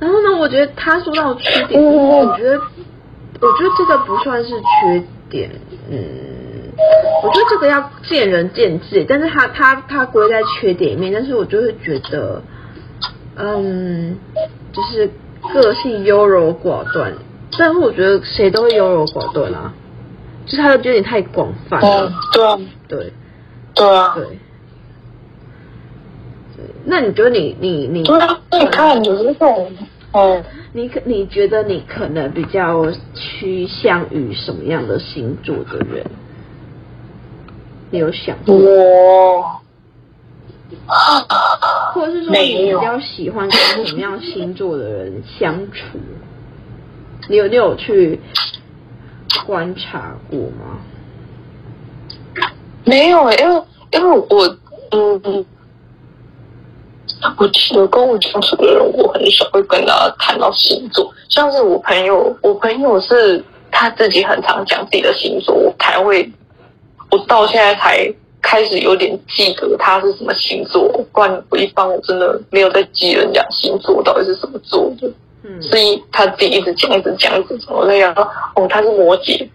[0.00, 2.60] 然后呢，我觉得他说到缺点，我觉得，
[3.40, 5.48] 我觉得这个不算是缺点，
[5.88, 5.98] 嗯，
[7.22, 12.42] 我觉得这个要见仁见智，但是他他他归在缺点里面，但是我就会觉得，
[13.36, 14.16] 嗯，
[14.72, 15.10] 就是。
[15.52, 17.12] 个性优柔寡断，
[17.58, 19.74] 但是我觉得谁都会优柔寡断啊，
[20.46, 22.10] 就是他的缺点太广泛了。
[22.32, 22.58] 对啊，
[22.88, 23.12] 对，
[23.74, 24.26] 对啊，对。
[26.86, 28.02] 那你觉得你你你？
[28.04, 29.70] 对啊，你看就是这种，
[30.12, 36.06] 嗯，你可你觉得你可能比较趋向于什么样的星座的人？
[37.90, 38.56] 你有想过？
[38.56, 39.44] 我。
[41.92, 45.98] 或者是说你比较喜欢跟什么样星座的人相处？
[47.28, 48.20] 你有你有去
[49.46, 50.78] 观察过吗？
[52.84, 53.62] 没有哎，因为
[53.92, 54.56] 因为我
[54.90, 55.44] 嗯，
[57.38, 61.10] 我记得跟我相处的人，我很少会跟他谈到星座。
[61.28, 66.30] 像是我朋友，我朋友是他自己很常讲自己的星座，我才会，
[67.10, 68.14] 我到现在才。
[68.44, 75.10] 开始有点记得他是什么星座，不然我一般我真的没有在记人家星座到底是什么座的。
[75.42, 77.74] 嗯，所以他自己一直讲，一直讲，一直讲。
[77.74, 78.22] 我在想说，
[78.54, 79.48] 哦，他是摩羯，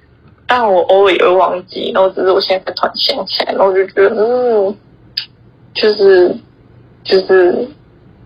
[0.48, 4.76] 但我偶尔也会忘记，然后只是我现在才突然想起来，然后我就觉得，嗯，
[5.76, 6.36] 就是
[7.04, 7.68] 就是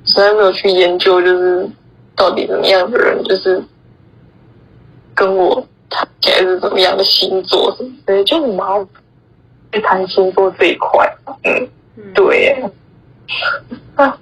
[0.06, 1.70] 实在没有去研究，就是
[2.16, 3.62] 到底怎么样的人，就是
[5.14, 8.88] 跟我他起来是怎么样的星座什么的，对，就很麻烦。
[9.74, 11.12] 去谈星座这一块，
[11.44, 11.68] 嗯，
[12.14, 12.64] 对。
[13.98, 14.18] 那，啊，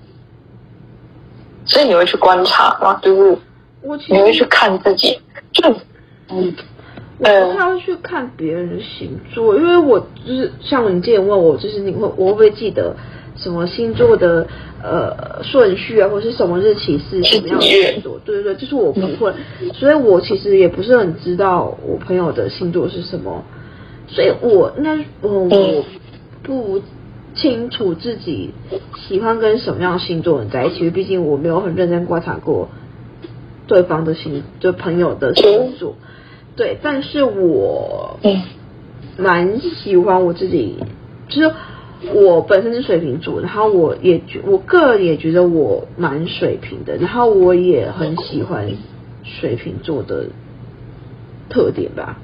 [1.66, 2.98] 所以你会去观察吗？
[3.02, 3.38] 就是
[4.08, 5.20] 你会去看自己，
[5.52, 5.70] 就
[6.30, 6.56] 嗯，
[7.20, 12.96] 我不太会去看别人的星座，因为我就是像你之前问我，就是你会我会不会记得
[13.36, 14.48] 什么星座的
[14.82, 18.18] 呃顺序啊，或是什么日期是什么样的星座？
[18.24, 19.34] 对对对，就是我不会，
[19.74, 23.44] 所以我其实也不是很知道我朋友的星座是什么。
[24.14, 25.86] 所以我那我我
[26.44, 26.82] 不
[27.34, 28.52] 清楚自己
[29.08, 32.68] 喜欢跟什么样的星座人在一起，因为毕竟我没有很认真观察过
[33.68, 35.96] 对方的星，就朋友的星座。
[36.58, 38.20] 对，但是我
[39.18, 40.76] 蛮喜欢我自己，
[41.30, 41.54] 就是
[42.14, 48.70] 我本身是水瓶座，然后我也觉我个人也觉得我蛮水瓶的，然后我也很喜欢
[49.24, 50.26] 水瓶座的
[51.48, 52.18] 特点吧。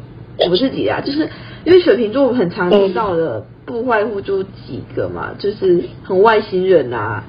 [0.49, 1.29] 我自己啊，就是
[1.65, 7.23] 因为水瓶座我们很常听到的，不外乎就几个嘛，就是很外星人啊，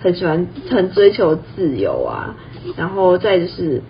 [0.00, 2.34] 很喜欢很追求自由啊，
[2.76, 3.82] 然后再就是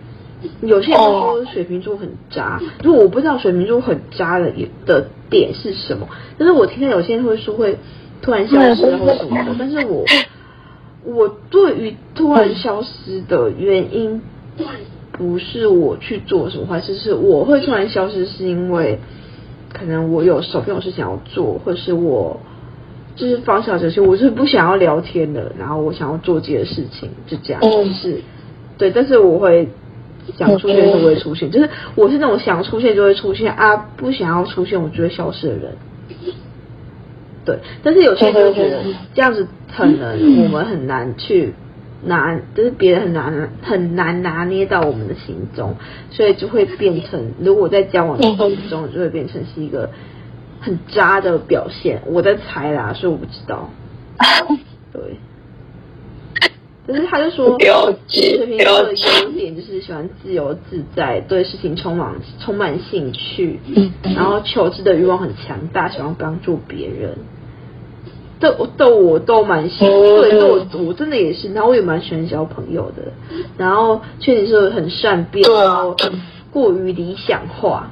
[0.62, 4.52] 有些人说水瓶座很渣，就我不知道水瓶座很渣的
[4.84, 7.78] 的点是什么，但是我听到有些人会说会
[8.20, 10.04] 突然消失或什么的，但是我
[11.04, 14.20] 我对于突然消失的原因。
[15.18, 18.98] 不是我去做什么坏事，是我会突然消失，是因为
[19.72, 22.38] 可能我有手边有事想要做，或者是我
[23.14, 28.20] 就是方向这些，我是不想要聊天的，然后我想要做这些事情，就这样，就是
[28.76, 29.68] 对，但是我会
[30.36, 35.72] 想出现就会出现，就是我是那种想出现就会出现啊，不想要出现我就会消失的人，
[37.44, 38.82] 对，但是有些人就会觉得
[39.14, 41.54] 这样子可能我们很难去。
[42.04, 45.76] 拿就是别人很难很难拿捏到我们的行踪，
[46.10, 49.90] 所以就会变成，如果在交往的过程中，就会变成是一个
[50.60, 52.02] 很渣的表现。
[52.06, 53.70] 我在猜啦，所以我不知道。
[54.92, 55.16] 对，
[56.86, 57.58] 可是他就说，
[58.08, 63.58] 水瓶座的优点就是喜欢自由自在，对事情充满充满兴趣，
[64.02, 67.16] 然后求知的欲望很强大，喜欢帮助别人。
[68.38, 73.12] 都都我都蛮喜欢，对，逗我我真的也是，然后我也蛮喜欢交朋友的，
[73.56, 75.96] 然后确实是很善变，然后
[76.52, 77.90] 过于理想化，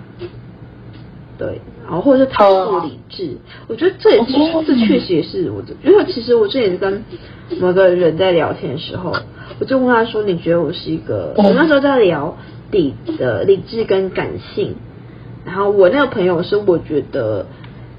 [1.38, 3.38] 对，然后或者是太过理智，
[3.68, 4.32] 我觉得这也是
[4.66, 7.02] 这确实也是我的，因为其实我之前跟
[7.58, 9.14] 某个人在聊天的时候，
[9.58, 12.36] 我就问他说：“你觉得我是一个？”我那时候在聊
[12.70, 14.74] 理的理智跟感性，
[15.46, 17.46] 然后我那个朋友是我觉得。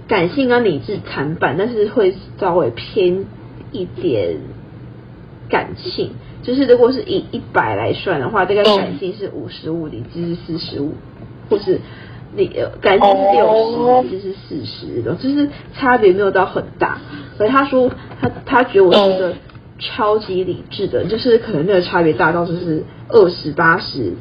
[0.07, 3.25] 感性跟理智参半，但是会稍微偏
[3.71, 4.37] 一点
[5.49, 6.11] 感性。
[6.43, 10.93] 就是如果是以一百来算的话，大概感性是五十五，理智是四十五，
[11.49, 11.81] 或是
[12.35, 16.99] 理呃感性是六十，理智是四十，就是差别没有到很大。
[17.35, 17.89] 所以他说
[18.21, 19.33] 他他觉得我是一个
[19.79, 24.13] 超级理智的，就是可能那个差别大到就是二十八十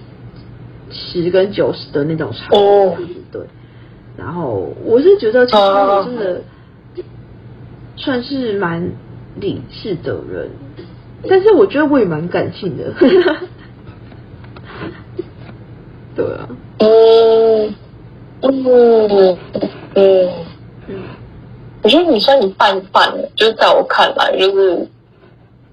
[0.90, 3.42] 十跟九十的那种差别，对。
[4.16, 6.40] 然后我是觉得，其实我真的
[7.96, 8.92] 算是蛮
[9.40, 10.48] 理智的人，
[11.28, 12.92] 但是我觉得我也蛮感性的。
[16.14, 16.48] 对啊，
[16.78, 17.74] 嗯
[18.42, 19.36] 嗯
[19.96, 20.30] 嗯
[20.86, 21.02] 嗯，
[21.82, 24.88] 我觉得你算一半一半的，就是在我看来，就是，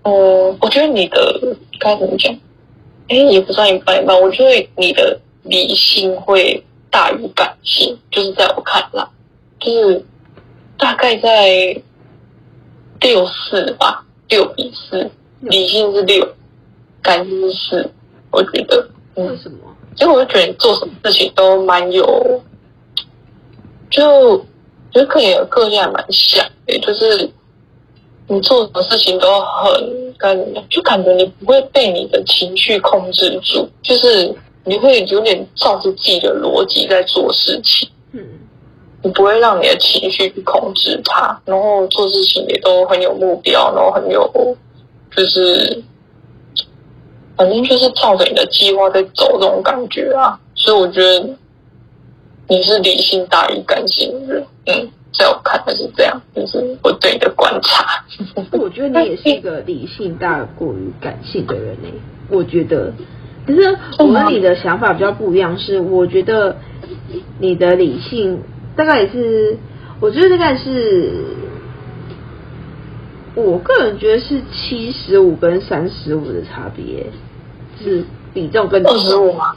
[0.02, 2.34] 嗯，我觉得你的该怎么讲？
[3.08, 6.64] 哎，也不算一半一半，我觉得你的理性会。
[6.92, 9.08] 大于感性，就是在我看来，
[9.62, 10.06] 就是
[10.78, 11.82] 大概在
[13.00, 16.28] 六四吧，六比四，理性是六，
[17.02, 17.92] 感性是四。
[18.30, 19.58] 我觉得，嗯、为什么？
[20.00, 22.44] 因为我就觉得你做什么事情都蛮有，
[23.90, 24.38] 就
[24.92, 27.32] 觉得跟你的个性还蛮像的，就是
[28.28, 34.36] 你做什么事情都很跟你，就感觉你不会被你的情绪控制住，就是。
[34.64, 38.22] 你会有点照着自己的逻辑在做事情，嗯，
[39.02, 44.56] 你不会让你的情绪去控制它，然后做事情也都很有目标，然后很有，
[45.16, 45.84] 就是，
[47.36, 50.40] 反正就是照着你的计划在走这种感觉啊。
[50.54, 51.28] 所以我觉得
[52.48, 58.06] 你是理性大于感性的人，嗯，在我看来是这样，就是我对你的观察。
[58.54, 61.90] 我觉得你也是一个理性大过于感性的人呢，
[62.30, 62.94] 我觉得。
[63.46, 66.58] 可是我跟你的想法比较不一样，是我觉得
[67.40, 68.40] 你的理性
[68.76, 69.58] 大概也是，
[70.00, 71.12] 我觉得大概是，
[73.36, 77.08] 我个人觉得是七十五跟三十五的差别，
[77.82, 79.56] 是比重跟二十五吗？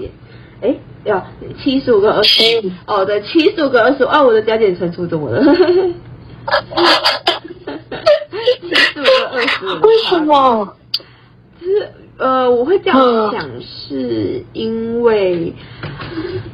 [0.62, 1.26] 哎，要
[1.62, 5.44] 七十五跟二十五哦，对，七十五跟二十五啊，我的加减乘除怎么了？
[8.62, 10.76] 七十五跟二十五，为什么？
[11.60, 11.88] 就是。
[12.16, 15.52] 呃，我会这样想，是因为，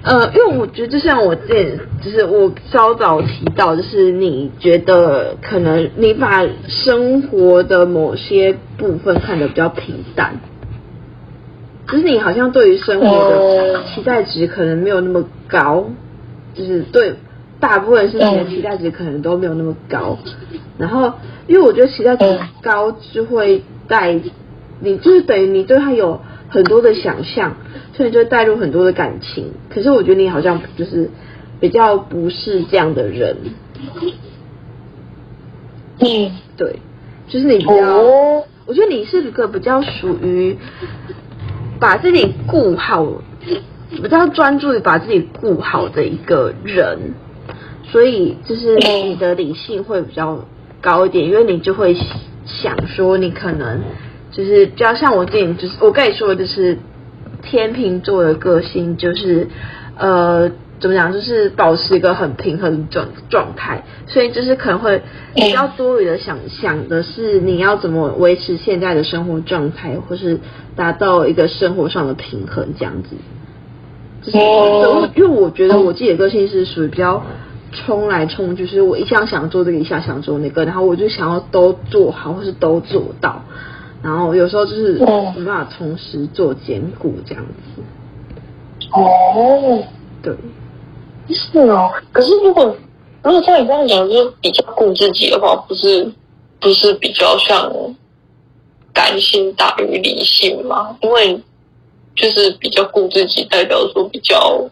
[0.03, 10.41] 呃，因为我觉得就像我之前，就是我稍早提到，就是你觉得可能你把生活的某些部分看得比较平淡，
[11.87, 15.91] 就是你好像对于生活的期待值可能没有那么高，
[16.55, 17.17] 就是对
[17.61, 20.19] 大部分事情的期待值可能都没有那么高，
[20.79, 21.13] 然后
[21.47, 22.25] 因为我觉得期待值
[22.63, 24.19] 高就会带。
[24.81, 27.55] 你就是等于你对他有很多的想象，
[27.93, 29.53] 所以就带入很多的感情。
[29.69, 31.11] 可是我觉得你好像就是
[31.61, 33.37] 比较不是这样的人。
[36.01, 36.77] 嗯，对，
[37.29, 38.03] 就是你比较，
[38.67, 40.57] 我觉得你是一个比较属于
[41.79, 43.07] 把自己顾好，
[43.91, 47.15] 比较专注于把自己顾好的一个人。
[47.85, 50.47] 所以就是你的理性会比较
[50.81, 51.95] 高一点，因为你就会
[52.47, 53.83] 想说你可能。
[54.41, 56.79] 就是比较像我自己，就是我跟你说的，就是
[57.43, 59.47] 天秤座的个性，就是
[59.99, 65.03] 呃，怎么讲，就是保持一个很平衡状状态，所以就是可能会
[65.35, 70.41] 比较多余的想想的是你要怎么维持现在的生活状态，或是
[70.75, 73.11] 达到一个生活上的平衡这样子。
[74.23, 74.39] 就是
[75.17, 77.23] 因为我觉得我自己的个性是属于比较
[77.73, 83.45] 冲来冲，就是我一下想做这个，一下想做那个，然后我就想要都做好，或是都做到。
[84.03, 87.83] 然后有时候就是没办法同时做兼顾这样子。
[88.93, 89.83] 哦，
[90.23, 90.35] 对，
[91.29, 91.91] 是哦。
[92.11, 92.75] 可是如果
[93.23, 96.11] 如果像你这样讲，就是比较顾自己的话，不是
[96.59, 97.71] 不是比较像
[98.93, 100.97] 感性大于理性吗？
[101.03, 101.39] 因为
[102.17, 104.65] 就是比较顾自己，代表说比较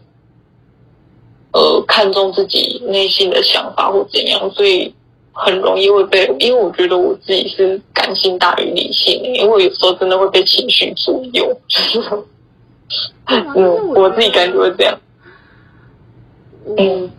[1.53, 4.93] 呃看重自己内心的想法或怎样，所以。
[5.41, 11.57] 很容易会被，因为我觉得我自己是感性大于理性，因为有时候真的会被情绪左右。
[13.27, 14.97] 嗯，我自己感觉会这样。
[16.77, 17.09] 嗯，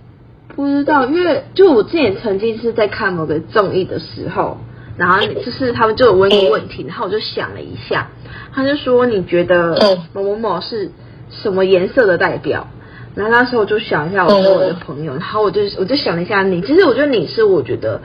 [0.54, 4.58] 不知道，因为就我之前曾经是在看某个综艺的时候，
[4.98, 8.10] 然后就是他们就有问一个问题，然后我就想了一下，
[8.52, 10.90] 他就说你觉得某某某是
[11.30, 12.66] 什么颜色的代表？
[13.14, 18.00] 然后那时候我就想一下我跟我的朋友，然后我就我就想了一下你，其实我觉得你是我觉得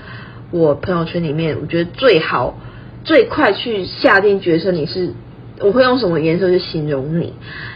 [0.52, 2.58] 我朋友圈里面我觉得最好
[3.04, 5.14] 最快去下定决心你是
[5.60, 7.34] 我会用什么颜色去形容你，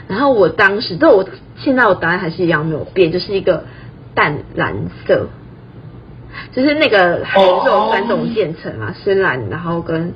[0.08, 1.28] 然后我当时但我
[1.58, 3.64] 现在我答案还是一样没有变，就是一个。
[4.16, 4.76] 淡蓝
[5.06, 5.28] 色，
[6.52, 10.14] 就是那个颜色有三种渐层嘛，深蓝，然后跟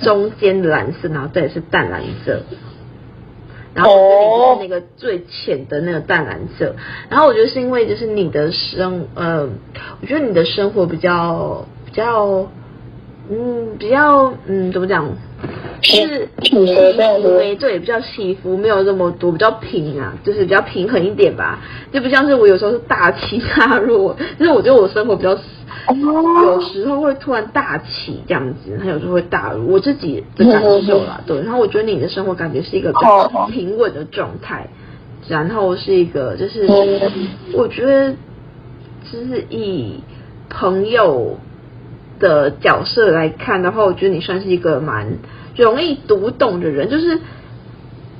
[0.00, 2.40] 中间的蓝色，然后再是淡蓝色，
[3.76, 6.74] 然后这里就是那个最浅的那个淡蓝色。
[7.10, 9.46] 然后我觉得是因为就是你的生，呃，
[10.00, 12.50] 我觉得你的生活比较比较，
[13.30, 15.04] 嗯，比较嗯，怎么讲？
[15.82, 16.64] 就是起伏，
[17.60, 21.58] 对，比较起伏没有那么多，比较平啊，就是比较平衡一点吧，
[21.92, 25.36] 就不像是我有时候是大起大落， 就是我觉得我生活比较，
[26.44, 31.40] 有时候会突然大起这样子，他有时候会大落，我自己的感受啦，对。
[31.42, 34.66] 然后我觉得你的生活感觉是一个比较平稳的状态，
[35.28, 36.66] 然后是一个就是
[37.52, 38.12] 我觉得
[39.12, 40.00] 就是以
[40.48, 41.38] 朋友
[42.18, 45.18] 的角色来看的话，我觉得你算是一个蛮。
[45.56, 47.18] 容易读懂的人，就是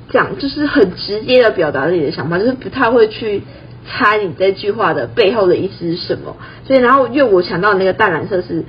[0.09, 3.43] 讲，就是很直接的表达自己的想法，就是不太会去
[3.87, 6.35] 猜你这句话的背后的意思是什么。
[6.65, 8.63] 所以，然后因为我想到那个淡蓝色是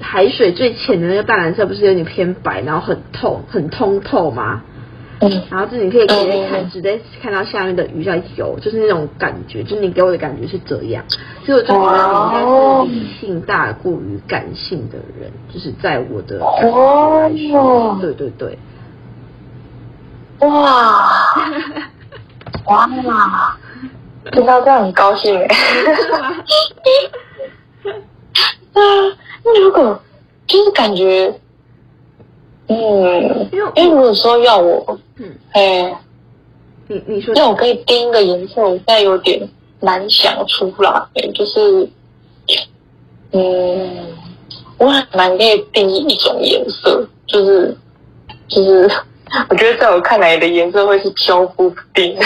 [0.00, 4.62] 海水最浅的那个淡蓝色，不是有点偏白，然后很透、很通透吗？
[5.22, 5.42] 嗯。
[5.50, 11.04] 然后这你可以直接看，直接看到下面的鱼在游，就是那种感觉，就是你给我的感觉是这样。
[11.46, 12.46] 所以我就觉得你应该是
[12.90, 18.58] 理性大过于感性的人，就是在我的哦，对对对，
[20.40, 20.50] 哇。
[22.66, 22.86] 哇。
[23.04, 23.58] 哇，
[24.30, 25.34] 听到这样很高兴
[28.72, 30.00] 那如果
[30.46, 31.34] 就是感觉，
[32.72, 35.94] 嗯，因为因为如果说要我，嗯，哎，
[36.88, 39.48] 你你说，那我可以定一个颜色，我现在有点。
[39.84, 41.02] 难想出来，
[41.34, 41.88] 就是，
[43.32, 44.06] 嗯，
[44.78, 47.76] 我很难可以定义一种颜色，就是，
[48.46, 48.88] 就是，
[49.48, 52.16] 我觉得在我看来的颜色会是飘忽不定，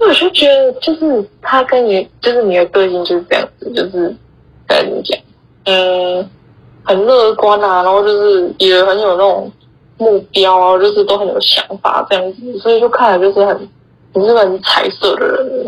[0.00, 4.16] 我就觉得就是他跟你，就是你的个性就是这样子，就是
[4.66, 5.18] 该怎么讲，
[5.66, 6.30] 嗯，
[6.82, 9.52] 很乐观啊，然后就是也很有那种。
[9.98, 13.68] 目标啊，就是都很有想法这样子，所以就看来就是很，
[14.12, 15.66] 你是个很彩色的人，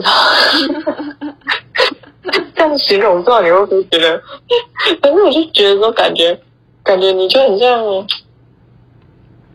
[2.54, 4.22] 这样形容，不知道你会不会觉得？
[5.00, 6.38] 反正我就觉得说，感觉
[6.82, 7.82] 感觉你就很像，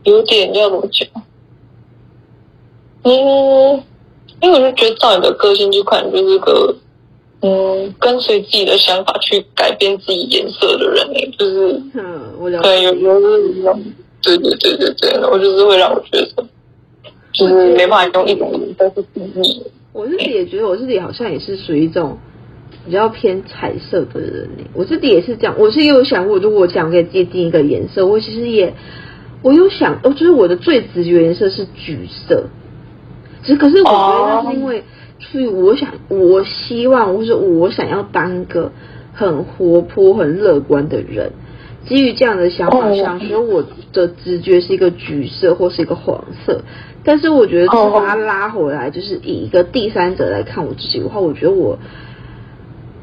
[0.06, 1.08] 有点要怎么讲？
[3.04, 3.84] 嗯，
[4.42, 6.76] 因为我就觉得照你的个性，就可能就是个
[7.44, 13.84] 嗯，跟随自己的想法去改变自己颜色的人诶，就是嗯，我了解，有有就是这种。
[14.22, 16.46] 对对对对对，我就是会让我觉得，
[17.34, 19.62] 就是没办法用一种颜色去定义。
[19.92, 22.18] 我自己也觉得，我自己好像也是属于一种
[22.86, 24.64] 比较偏彩色的人呢。
[24.74, 28.74] 我自己也是这样，我是有想过，如果我想给自己定一个颜色，我其实也
[29.42, 32.46] 我有想，哦，就是我的最直觉颜色是橘色。
[33.44, 34.82] 只可是我觉得那是因为，
[35.32, 38.72] 所以我想，我希望，或是我想要当一个
[39.14, 41.32] 很活泼、很乐观的人。
[41.86, 46.62] 基于这样的想法上，所以我的直觉是一个橘色或是一个黄色。
[47.04, 51.78] 但是我觉得，把它拉回来，就是以一个第三者来看我自己的话，我觉得我，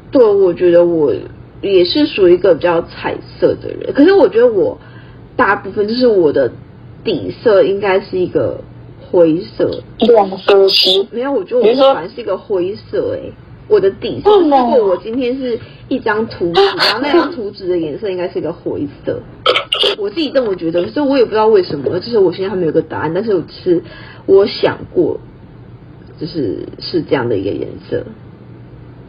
[0.09, 1.13] 对，我觉得我
[1.61, 3.93] 也是属于一个比较彩色的人。
[3.93, 4.79] 可是我觉得我
[5.35, 6.51] 大部分就是我的
[7.03, 8.61] 底色应该是一个
[9.11, 11.07] 灰色，亮色系。
[11.11, 13.17] 没有，我觉得我喜欢是一个灰色，欸。
[13.17, 13.31] 哎。
[13.67, 15.57] 我的底色，如果我今天是
[15.87, 19.17] 一张图纸， 然后那张图纸的颜色应该是一个灰色，
[19.97, 23.81] 我自己这么觉得，所以我也不知道为什么，就是我现在还没有个答案，但是我是
[24.25, 25.17] 我想过，
[26.19, 28.03] 就是是这样的一个颜色。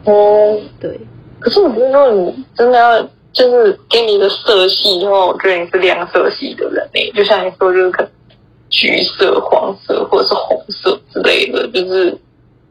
[0.05, 0.97] 哦，对。
[1.41, 3.01] 可是我觉得，如果你真的要
[3.33, 8.09] 就是给你一个色系的话，我觉得你是亮色系的人诶，就像你说，就是可能
[8.73, 12.17] 橘色、黄色或者是红色之类的，就是。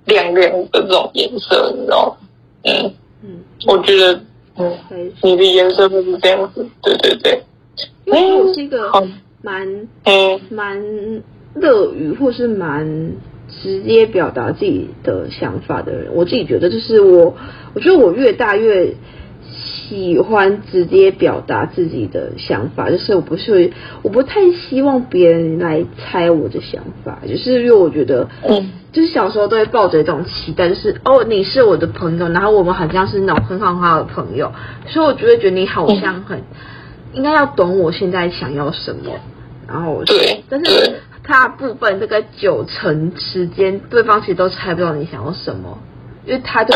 [0.05, 2.28] 亮亮的这种颜色，你知道吗？
[2.64, 2.92] 嗯
[3.22, 3.38] 嗯，
[3.68, 4.20] 我觉得
[4.57, 4.76] 嗯，
[5.22, 7.40] 你的颜色就是这样子，对对对。
[8.07, 8.90] 因为我是一个
[9.42, 11.22] 蛮嗯蛮
[11.55, 13.12] 乐于或是蛮
[13.62, 17.32] 直接表达自己的想法的人，我自己觉得就是我，
[17.72, 18.92] 我觉得我越大越
[19.93, 23.70] 喜欢直接表达自己的想法，就是我不是
[24.01, 34.51] 我不太希望别人来猜我的想法，就是因为我觉得，嗯，就是小时候都会抱着一种期待，就是哦，你是我的朋友，然后我们好像是那种很好很好的朋友，
[34.86, 36.43] 所以我就会觉得你好像很、嗯、
[37.12, 39.12] 应该要懂我现在想要什么，
[39.68, 45.76] 然后对，但是大部分这个九成时间，对方其实都猜不到你想要什么。
[46.24, 46.72] 因为他就，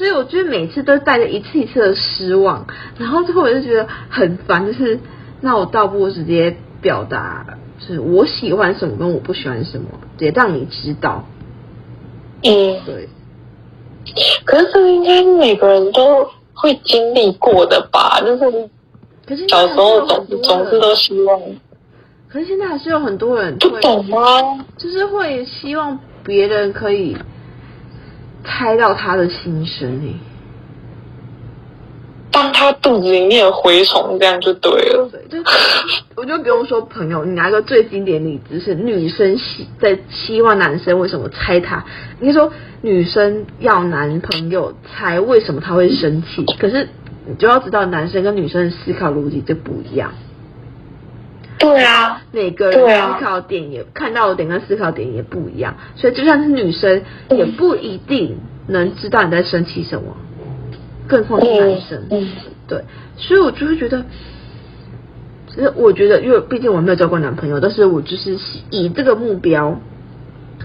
[0.00, 4.98] 所以我觉得每次都带着一次一次的失望，然后最后我就觉得很烦，就是
[5.42, 7.44] 那我倒不如直接表达，
[7.78, 11.22] 就是我喜欢什么跟我不喜欢什么，直接让你知道。
[12.42, 13.10] 嗯，对。
[14.46, 18.22] 可是这个应该每个人都会经历过的吧？
[18.22, 18.70] 就是，
[19.28, 21.38] 可是小时候总总是都希望。
[22.26, 24.18] 可是现在还是有很多人不懂吗？
[24.78, 27.14] 就是会希望别人可以。
[28.44, 30.20] 猜到他的心声呢？
[32.32, 35.08] 当他肚子里面有蛔虫，这样就对了。
[35.10, 35.50] 对，就
[36.14, 41.84] 我就不用说朋友，你拿一个最经典例子是女生希在希望男生为什么猜他？
[42.20, 46.88] 你说女生要男朋友猜为什么他会生气，可是
[47.26, 50.12] 你就要知道男生跟女生的思考逻辑就不一样。
[51.60, 60.16] 对啊，每个人思考点也、啊、看到的点跟思考点也不一样，所以就算是女生，也不一定能知道你在生气什么，
[61.06, 62.06] 更何况是男生。
[62.10, 62.28] 嗯，
[62.66, 62.82] 对，
[63.18, 64.06] 所以我就会觉得，
[65.48, 68.38] 其实我觉得，因为毕竟我没有交过男朋友，但是我就是
[68.70, 69.78] 以这个目标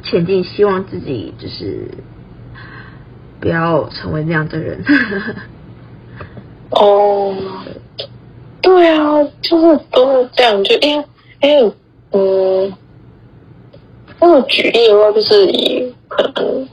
[0.02, 1.90] 前进，希望自己就是
[3.42, 4.82] 不要成为那样的人。
[6.72, 7.36] 哦。
[8.66, 11.06] 对啊，就是都是这样，就因为
[11.44, 11.72] 因为
[12.14, 12.74] 嗯，
[14.20, 16.68] 那个举例的话，就是以可能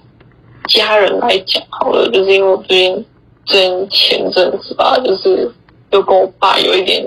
[0.69, 3.07] 家人来讲好了，就是因为我最近
[3.45, 5.53] 最近前阵子吧，就是
[5.91, 7.07] 又跟我爸有一点，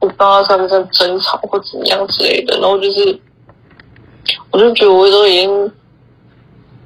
[0.00, 3.20] 我不知道算不算争吵或怎么样之类的，然后就是
[4.50, 5.72] 我就觉得我都已经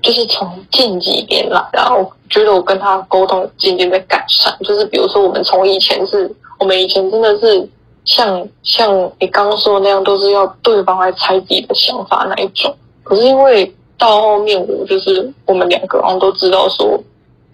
[0.02, 6.28] 就是从近几年来，然后觉得我跟他沟通渐渐在改善，就是比如说我们从以前是。
[6.58, 7.68] 我们以前真的是
[8.04, 12.74] 像像你刚刚说的那样，都是要对方来猜自己的想法那一种。
[13.02, 16.98] 可是因为到后面，我就是我们两个人都知道说，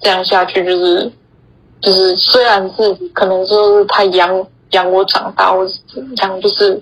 [0.01, 1.11] 这样下去就是
[1.81, 6.81] 就是虽然是可能说是他养养我长大，或是怎么样，就是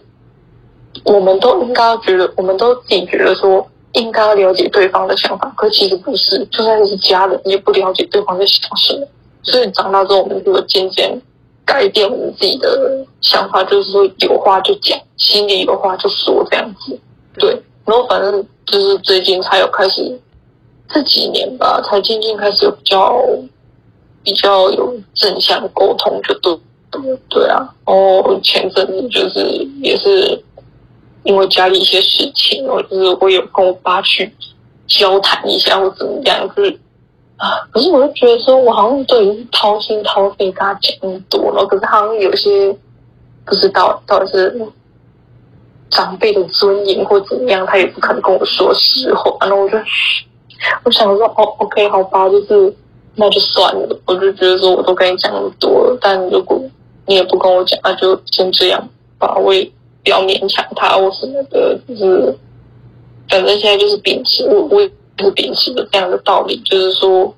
[1.05, 5.53] 我们都应该觉得，我们都自己觉得说应该要了解对方的想法。
[5.57, 9.07] 可其实不是，就算是家人，也不了解对方在想什么。
[9.43, 11.21] 所以长大之后，我们就会渐渐。
[11.71, 16.99] 改变我们自己的想法，就是说有话就讲，心里有话就说这样子。
[17.39, 17.51] 对，
[17.85, 20.21] 然后反正就是最近才有开始，
[20.89, 23.23] 这几年吧，才渐渐开始有比较
[24.25, 26.59] 比较有正向沟通，就对
[27.29, 27.73] 对啊。
[27.87, 29.41] 然后前阵子就是
[29.81, 30.43] 也是
[31.23, 34.35] 因为家里一些事情，我就是会有跟我爸去
[34.89, 36.81] 交谈一下或怎么样，就是。
[37.41, 37.67] 啊！
[37.73, 42.77] 可是我就觉得说，我好像都已经掏心掏肺跟他讲那么多了，可是好像有些
[43.47, 44.55] 不知道到底是
[45.89, 49.35] 长辈的尊严或怎么样，他也不肯跟我说实话。
[49.41, 49.79] 然后我就，
[50.85, 52.75] 我想说，哦，OK，好吧，就是
[53.15, 53.99] 那就算了。
[54.05, 56.63] 我就觉得说，我都跟你讲那么多了，但如果
[57.07, 58.89] 你也不跟我讲，那就先这样
[59.19, 59.35] 吧。
[59.39, 59.65] 我也
[60.05, 62.39] 不要勉强他或什么的，就是
[63.31, 64.91] 反正现在就是秉持我我也
[65.23, 67.35] 是秉持的这样的道理，就是说，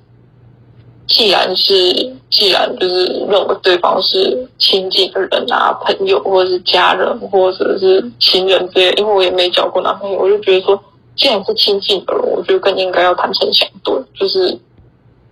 [1.06, 10.80] 既然是既然就是认为对方是亲近的人啊，朋友或者是家人或者是亲人之类，因为我也没交过男朋友，我就觉得说，
[11.14, 14.56] 既然是亲近的人，我觉得更应该要坦诚相对，就是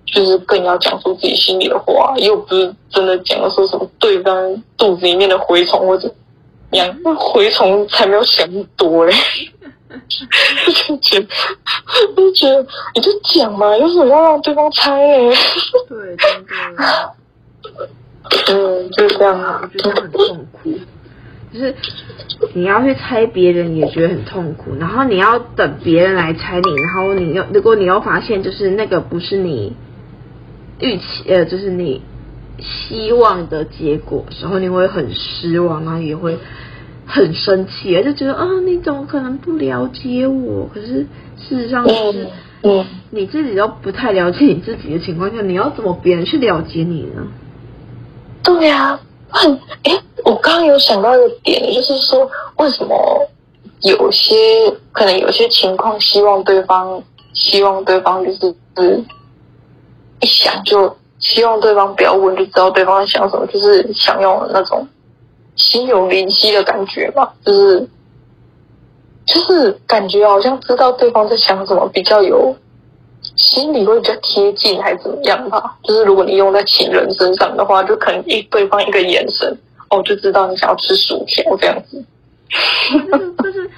[0.05, 6.13] 就是更要讲出自己心里的话，又不是真的讲说什么对方肚子里面的蛔虫或者
[6.71, 9.15] 娘那蛔虫才没有想那么多嘞。
[10.87, 11.27] 就觉得，
[12.17, 15.35] 就觉得你就讲嘛，有什么要让对方猜嘞？
[15.89, 17.15] 对，真的。
[18.53, 20.79] 嗯，就这样啊，我觉得很痛苦。
[21.53, 21.75] 就是
[22.55, 24.77] 你要去猜别人，也觉得很痛苦。
[24.79, 29.75] 然后你要等别人来猜你，然后你又如果你又发现，就是那个不是你
[30.79, 32.03] 预期，呃，就是你
[32.61, 36.39] 希望的结果，时候你会很失望，然后也会。
[37.11, 40.69] 很生气，就觉得啊，你怎么可能不了解我？
[40.73, 41.05] 可是
[41.37, 42.29] 事实上是，
[42.63, 47.27] 嗯，你自己都不太了解你自己的情况下，你要怎么别人去了解你呢？
[48.45, 49.53] 对呀、啊，很
[49.83, 52.95] 哎，我刚刚有想到一个点，就是说，为什么
[53.83, 54.35] 有些
[54.93, 57.03] 可能有些情况，希望对方
[57.33, 59.05] 希望对方就是是
[60.21, 64.87] 一想就希望对方不要问，就知道对方在想什么，就是想要那种
[65.61, 67.87] 心有灵犀的感觉吧，就是
[69.27, 72.57] 就是感觉好像知道对方在想什么，比较有
[73.37, 75.77] 心里会比较贴近，还是怎么样吧？
[75.85, 79.57] 就是如果你用在情人身上的话，就可能一对方一个眼神，
[79.91, 82.03] 哦，就知道你想要吃薯条这样子。
[82.91, 83.71] 就是就是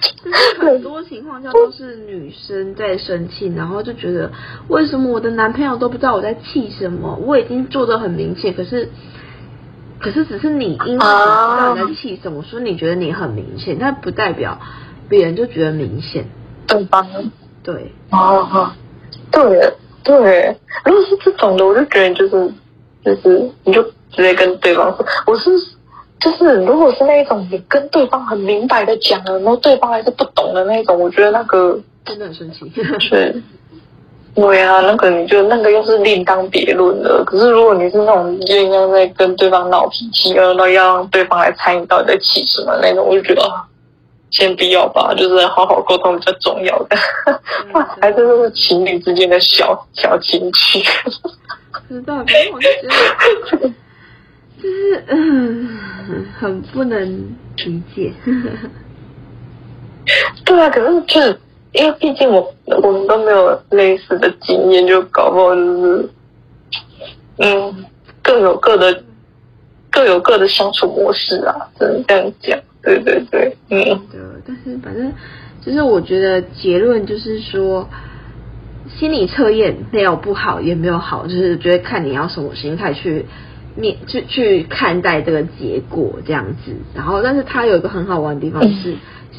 [0.59, 4.31] 很多情况下都是女生在生气，然后就觉得
[4.69, 7.19] 为什么我的男朋友都不知道我在气什么？
[7.27, 8.89] 我已经做得很明显，可是
[10.03, 14.59] 可是只是你因为你知道你在气什么，所以你觉得你很明显，但不代表
[15.09, 16.27] 别人就觉得明显。
[16.67, 17.07] 对方
[17.63, 18.77] 对啊，
[19.31, 19.73] 对
[20.03, 22.53] 对，如果是这种的，我就觉得就是
[23.05, 25.51] 就是你就直接跟对方说，我是。
[26.21, 32.71] 就是，如果是那一种你跟对方很明白的讲了，然后对方还是不懂的那一种，我觉得那个真的很生气。
[33.01, 33.43] 是，
[34.35, 37.23] 对啊，那个你就那个又是另当别论了。
[37.25, 43.43] 可是如果你是那种就应该在跟对方闹脾气，然后要让对方来参与到底在气什么那种，我就觉得
[44.31, 46.97] 先不要吧，就是好好沟通比较重要的。
[47.75, 50.81] 哇，还真的是情侣之间的小小情趣。
[51.89, 53.71] 知道，反正我就觉得。
[54.63, 55.69] 就是嗯，
[56.39, 57.05] 很不能
[57.57, 58.13] 理解。
[60.45, 61.41] 对啊，可是就是
[61.73, 66.09] 因为毕竟我我们都没有类似的经验，就搞不好就是
[67.39, 67.85] 嗯，
[68.23, 69.03] 各有各的
[69.91, 72.59] 各有各的相处模式啊，只能这样讲。
[72.83, 73.85] 对对对，嗯。
[74.11, 75.13] 对，但是反正
[75.65, 77.89] 就是我觉得结论就是说，
[78.99, 83.27] 心理测验没有不好，也没有好，就是觉得看你要什么心态去。
[83.75, 88.95] 面去去看待这个结果这样子，然后但是它有一个很好玩的地方是，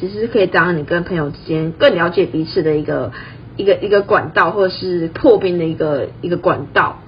[0.08, 3.12] 其实可以当你跟朋友之间更了解彼此的一个
[3.56, 7.00] 一个一个管道，或者是破冰的一个一个管道。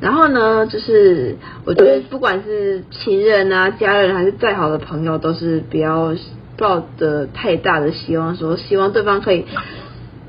[0.00, 6.14] 然后呢，就是我觉得不管是情人啊、家人还是再好的朋友，都是不要
[6.56, 9.44] 抱着太大的希望，说希望对方可以。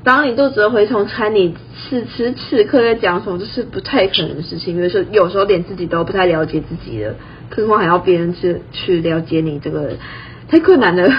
[0.02, 1.54] 当你肚子的蛔虫猜你，
[1.88, 4.74] 此时此刻在讲什么，这是不太可能的事情。
[4.74, 7.14] 比如说有时候连自己都不太了解自己了，
[7.50, 9.90] 更何况还要别人去去了解你，这个
[10.48, 11.12] 太困难了。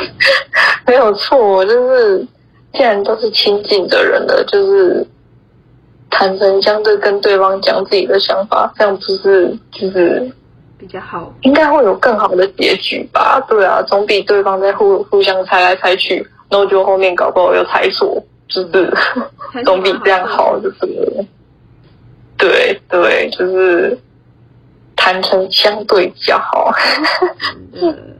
[0.86, 2.26] 没有错，就是
[2.72, 5.06] 既然都是亲近的人了，就是
[6.10, 10.30] 坦诚相对跟对方讲自己的想法，这样不是就是
[10.78, 11.32] 比较好？
[11.42, 13.40] 应该会有更好的结局吧？
[13.48, 16.26] 对啊，总比对方在互互相猜来猜去。
[16.50, 18.92] 然后就后面搞不好又猜错，就是
[19.64, 21.24] 总比这样好，就是
[22.36, 23.98] 对对，就是
[24.94, 26.70] 坦诚相对比较好。
[27.72, 28.11] 嗯，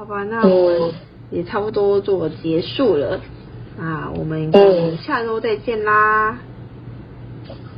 [0.00, 0.94] 好吧，那我们
[1.28, 3.20] 也差不多做结束了，
[3.76, 4.50] 那我们
[4.96, 6.38] 下周再见啦，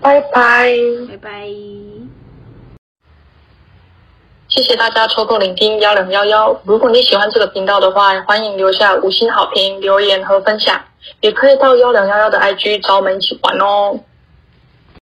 [0.01, 0.73] 拜拜，
[1.09, 1.49] 拜拜。
[4.47, 6.57] 谢谢大家抽空聆听幺两幺幺。
[6.63, 10.81] 如果你喜欢这个频道的话，欢迎留下五星好评、留言和分享，
[11.23, 13.99] 也可以到幺两幺幺的 IG 找我们一起玩哦。